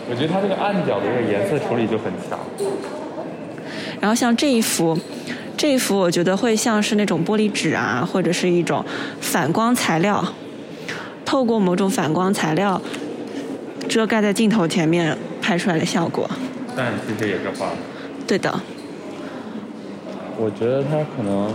[0.10, 2.40] 我觉得他这个暗角的这个颜色处理就很强。
[4.00, 4.98] 然后像这一幅，
[5.60, 8.82] 这一幅我觉得会像是那种玻璃纸啊，或者是一种
[9.20, 10.26] 反光材料，
[11.26, 12.82] 透过某种反光材料
[13.90, 16.30] 遮盖在镜头前面拍出来的效果。
[16.78, 17.72] 但其实也是画。
[18.26, 18.58] 对的，
[20.38, 21.54] 我觉得它可能，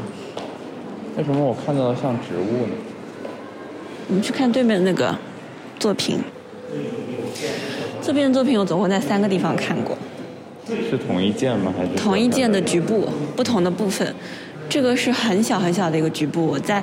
[1.16, 2.74] 为什么我看到的像植物呢？
[4.08, 5.16] 我们去看对面的那个
[5.78, 6.18] 作品。
[8.02, 9.96] 这边的作品我总共在三个地方看过，
[10.66, 11.72] 是同一件吗？
[11.76, 14.14] 还是同一件的局部，不同的部分。
[14.68, 16.82] 这个是很小很小的一个局部，我在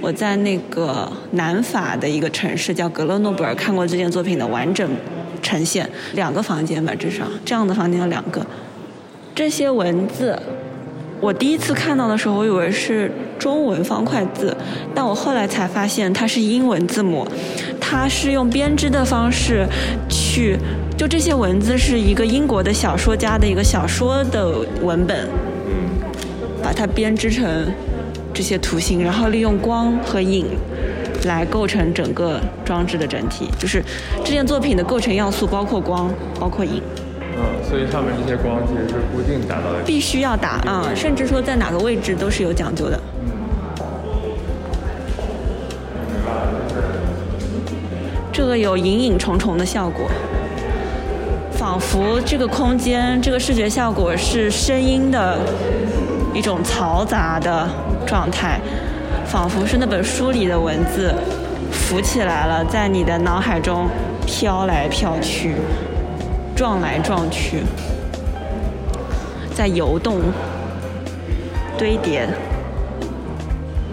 [0.00, 4.88] 我在那个南法的一个城市叫格勒诺布尔看过这件作品的完整
[5.42, 8.44] 呈现，两个房间吧，至少这样的房间有两个。
[9.34, 10.36] 这些文字，
[11.20, 14.56] 我第一次看到的时候，我以为是中文方块字，
[14.94, 17.28] 但我后来才发现它是英文字母，
[17.78, 19.66] 它是用编织的方式
[20.08, 20.56] 去，
[20.98, 25.28] 就这些文字是一个英国的小说家的一个小说的文本，
[25.68, 25.72] 嗯，
[26.60, 27.72] 把它编织成
[28.34, 30.44] 这些图形，然后利用光和影
[31.26, 33.48] 来构成整个装置的整体。
[33.60, 33.80] 就是
[34.24, 36.82] 这件作品的构成要素包括光，包括影。
[37.36, 39.78] 嗯，所以上面这些光其实是固定打到的。
[39.86, 43.00] 必须要打啊、甚至说在哪个位置都是有讲究的。
[48.32, 50.08] 这个有隐隐重重的效果，
[51.58, 55.36] 仿佛这个空间、这个视觉效果是声音的
[56.32, 57.68] 一种嘈杂的
[58.06, 58.60] 状态，
[59.26, 61.12] 仿佛是那本书里的文字
[61.72, 63.88] 浮起来了，在你的脑海中
[64.24, 65.56] 飘来飘去，
[66.54, 67.64] 撞来撞去，
[69.52, 70.20] 在游动、
[71.76, 72.28] 堆叠。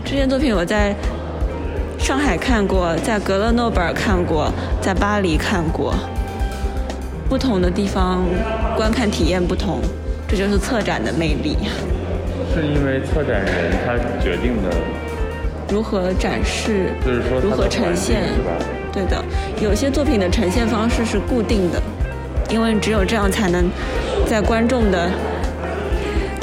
[0.03, 0.93] 这件作品我在
[1.97, 5.95] 上海看过，在格勒诺贝尔看过，在巴黎看过。
[7.27, 8.23] 不同的地方
[8.77, 9.79] 观看体验不同，
[10.27, 11.57] 这就是策展的魅力。
[12.53, 14.69] 是因为策展人他决定的，
[15.69, 18.51] 如何展示，就是说如何呈现是吧？
[18.93, 19.21] 对的，
[19.61, 21.81] 有些作品的呈现方式是固定的，
[22.49, 23.69] 因为只有这样才能
[24.25, 25.09] 在观众的，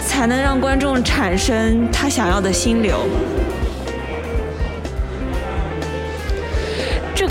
[0.04, 3.06] 才能让观众产生他想要的心流。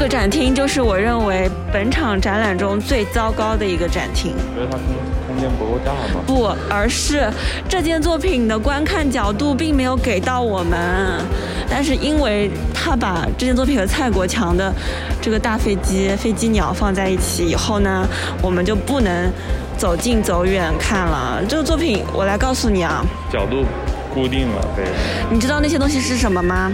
[0.01, 4.33] 个展厅就是我认为本场展览中最糟糕的一个展厅。
[4.55, 4.87] 觉得它空
[5.27, 6.23] 空间不够大吗？
[6.25, 7.31] 不，而是
[7.69, 11.23] 这件作品的观看角度并没有给到我们，
[11.69, 14.73] 但是因为他把这件作品和蔡国强的
[15.21, 18.07] 这个大飞机、飞机鸟放在一起以后呢，
[18.41, 19.31] 我们就不能
[19.77, 21.43] 走近走远看了。
[21.47, 23.63] 这个作品，我来告诉你啊，角度
[24.11, 24.85] 固定了，对，
[25.29, 26.71] 你知道那些东西是什么吗？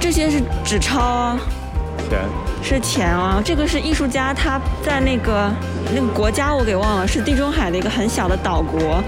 [0.00, 1.38] 这些是纸钞啊。
[2.14, 2.24] 钱
[2.62, 5.50] 是钱啊，这个是艺术家他在那个
[5.94, 9.02] 那个国家我给忘了，是地中海的一个很小的岛国，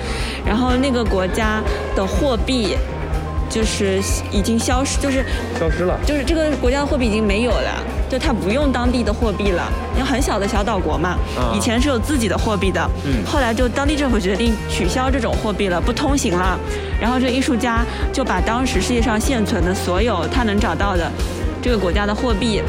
[0.44, 1.62] 然后那个国家
[1.94, 2.76] 的货币
[3.48, 3.98] 就是
[4.30, 5.24] 已经消失，就是
[5.58, 5.98] 消失了。
[6.04, 11.54] 就是这个国家的货币已经没有了，就他不用当地的货币了，因为很小的小岛国嘛，啊。
[11.56, 13.24] 以前是有自己的货币的，嗯。
[13.24, 16.58] 后来就当地政府决定取消这种货币了，不通行了，
[17.00, 17.82] 然后这个艺术家
[18.12, 21.10] 就把当时世界上现存的所有他能找到的
[21.62, 22.62] 这个国家的货币，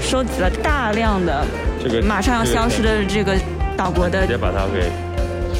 [0.00, 1.44] 收集了大量的
[1.82, 3.34] 这个马上要消失的这个
[3.76, 4.90] 岛国的直接把它给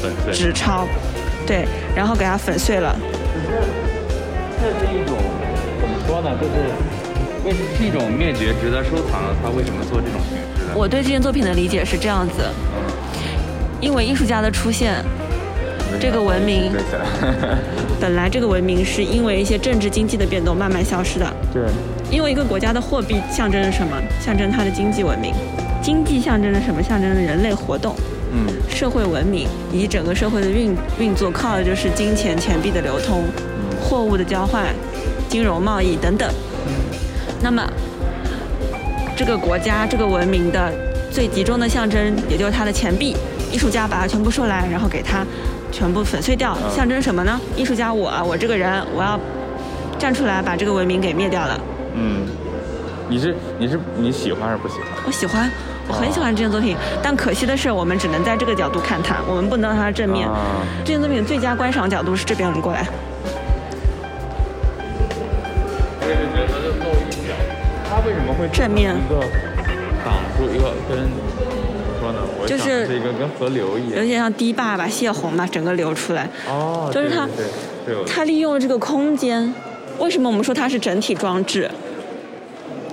[0.01, 0.33] 粉碎。
[0.33, 0.85] 纸钞，
[1.45, 1.65] 对，
[1.95, 2.95] 然后给它粉碎了。
[4.59, 5.17] 这是一种
[5.79, 6.31] 怎么说呢？
[6.41, 6.53] 就是
[7.45, 10.73] 为是一种灭绝值得收藏的，他为什么做这种形式呢？
[10.75, 12.43] 我对这件作品的理解是这样子，
[13.79, 14.95] 因为艺术家的出现，
[15.99, 16.71] 这个文明。
[17.99, 21.25] 本来这个文明是因为一些政治经济的变动慢慢消失的。
[21.51, 21.63] 对，
[22.09, 23.97] 因为一个国家的货币象征着什么？
[24.19, 25.33] 象征它的经济文明。
[25.81, 26.81] 经济象征着什么？
[26.81, 27.95] 象征着人类活动、
[28.33, 33.23] 嗯，社会文明以及整个社会的运运作，靠的就是金钱、钱币的流通、
[33.81, 34.65] 货物的交换、
[35.29, 36.29] 金融贸易等等。
[37.41, 37.63] 那么，
[39.15, 40.73] 这个国家、这个文明的
[41.11, 43.15] 最集中的象征，也就是它的钱币。
[43.49, 45.25] 艺术家把它全部收来，然后给它
[45.71, 47.39] 全部粉碎掉，嗯象征什么呢？
[47.55, 49.17] 艺术家我，我这个人，我要
[49.97, 51.57] 站出来把这个文明给灭掉了。
[51.99, 52.27] 嗯，
[53.09, 54.87] 你是你是你喜欢还是不喜欢？
[55.05, 55.49] 我喜欢，
[55.87, 60.27] 我很喜欢这件作品，但可惜的是，我们只能在这个角度看它，我们不能让它正面。
[60.27, 62.85] 啊这件作品最佳观赏角度是这边人过来，
[65.99, 67.33] 我也觉得就露一角，
[67.89, 69.19] 它为什么会正面一个
[70.05, 72.19] 挡住一个跟怎么说呢？
[72.39, 73.99] 我就是一个跟河流一样。
[73.99, 76.29] 有点像堤坝把泄洪嘛，整个流出来。
[76.47, 77.27] 哦，就是它
[78.05, 79.53] 它利用了这个空间，
[79.99, 81.69] 为什么我们说它是整体装置？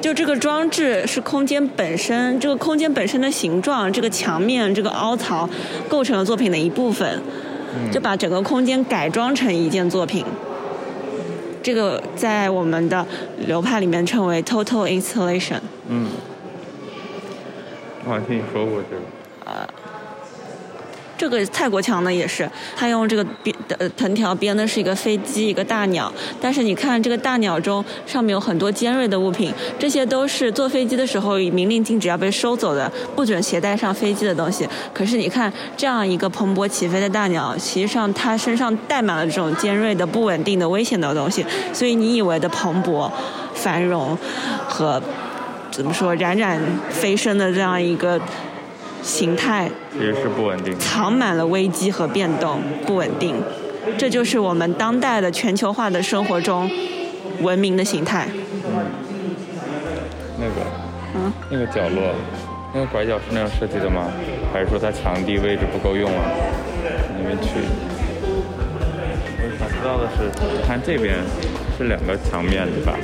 [0.05, 5.49] 就这个装置是空间本身，这个空间本身的形状，这个墙面、这个凹槽，
[5.89, 7.19] 构成了作品的一部分，
[7.75, 10.23] 嗯就把整个空间改装成一件作品。
[11.63, 13.07] 这个在我们的
[13.47, 15.61] 流派里面称为 total installation。
[15.89, 16.11] 嗯，
[18.05, 19.03] 我好像听你说过这个。
[21.17, 26.12] 这个蔡国强呢也是，他用这个编呃藤条编的是一个飞机，一个大鸟。
[26.41, 34.69] 但是你看这个大鸟中上面有很多尖锐的物品，这些都是坐飞机的时候明令禁止要被收走的，不准携带上飞机的东西。
[34.93, 41.45] 可是你看这样一个蓬勃起飞的大鸟，实际上它身上带满了这种尖锐的、不稳定的、危险的东西。
[41.73, 43.11] 所以你以为的蓬勃、
[43.55, 44.17] 繁荣
[44.69, 45.01] 和
[45.71, 46.61] 怎么说冉冉
[46.91, 48.21] 飞升的这样一个
[49.05, 50.77] 形态，其实是不稳定。
[50.79, 53.37] 藏满了危机和变动、不稳定。
[53.99, 56.71] 这就是我们当代的全球化的生活中
[57.43, 58.27] 文明的形态。
[60.39, 60.55] 那个，
[61.15, 62.15] 嗯，那个角落，
[62.73, 64.11] 那个拐角是那样设计的吗？
[64.53, 66.25] 还是说它墙地位置不够用啊？
[67.19, 67.51] 你们去。
[69.37, 71.17] 我想知道的是，你看这边
[71.77, 72.97] 是两个墙面对吧？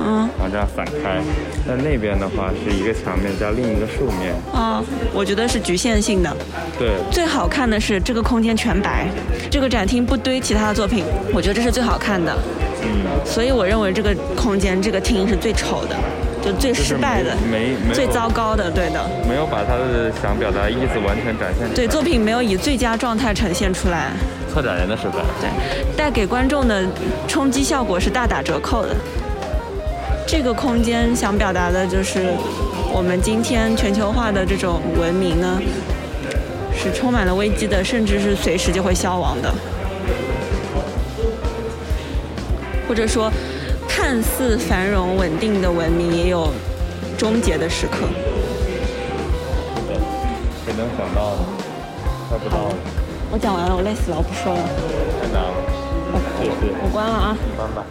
[0.00, 1.20] 嗯然后这样散开。
[1.66, 4.82] 那那边的话是一个墙面加另一个竖面，啊，
[5.12, 6.36] 我觉得是局限性的。
[6.78, 9.08] 对，最好看的是这个空间全白，
[9.50, 12.36] 这个展厅不堆其他的作品，我觉得这是最好看的。
[12.82, 15.96] 嗯，所以我认为这个空间这个厅是最丑的，
[16.40, 19.04] 就最失败的，没没有最糟糕的，对的。
[19.28, 21.74] 没有把他的想表达的意思完全展现出来。
[21.74, 24.12] 对，作品没有以最佳状态呈现出来，
[24.54, 25.14] 策展人的失败。
[25.40, 26.84] 对，带给观众的
[27.26, 28.94] 冲击效果是大打折扣的。
[30.26, 32.34] 这个空间想表达的就是
[32.92, 35.60] 我们今天全球化的这种文明呢，
[36.74, 39.54] 是充满了危机的，甚至是随时就会消亡的，
[42.88, 43.30] 或者说，
[43.88, 46.50] 看似繁荣稳定的文明也有
[47.16, 48.08] 终结的时刻。
[50.64, 51.46] 谁能想到呢？
[52.28, 52.74] 猜不到了，
[53.30, 54.62] 我讲完了，我累死了，我不说了，
[55.22, 55.54] 太难了。
[56.82, 57.36] 我关了啊。
[57.56, 57.85] 关吧。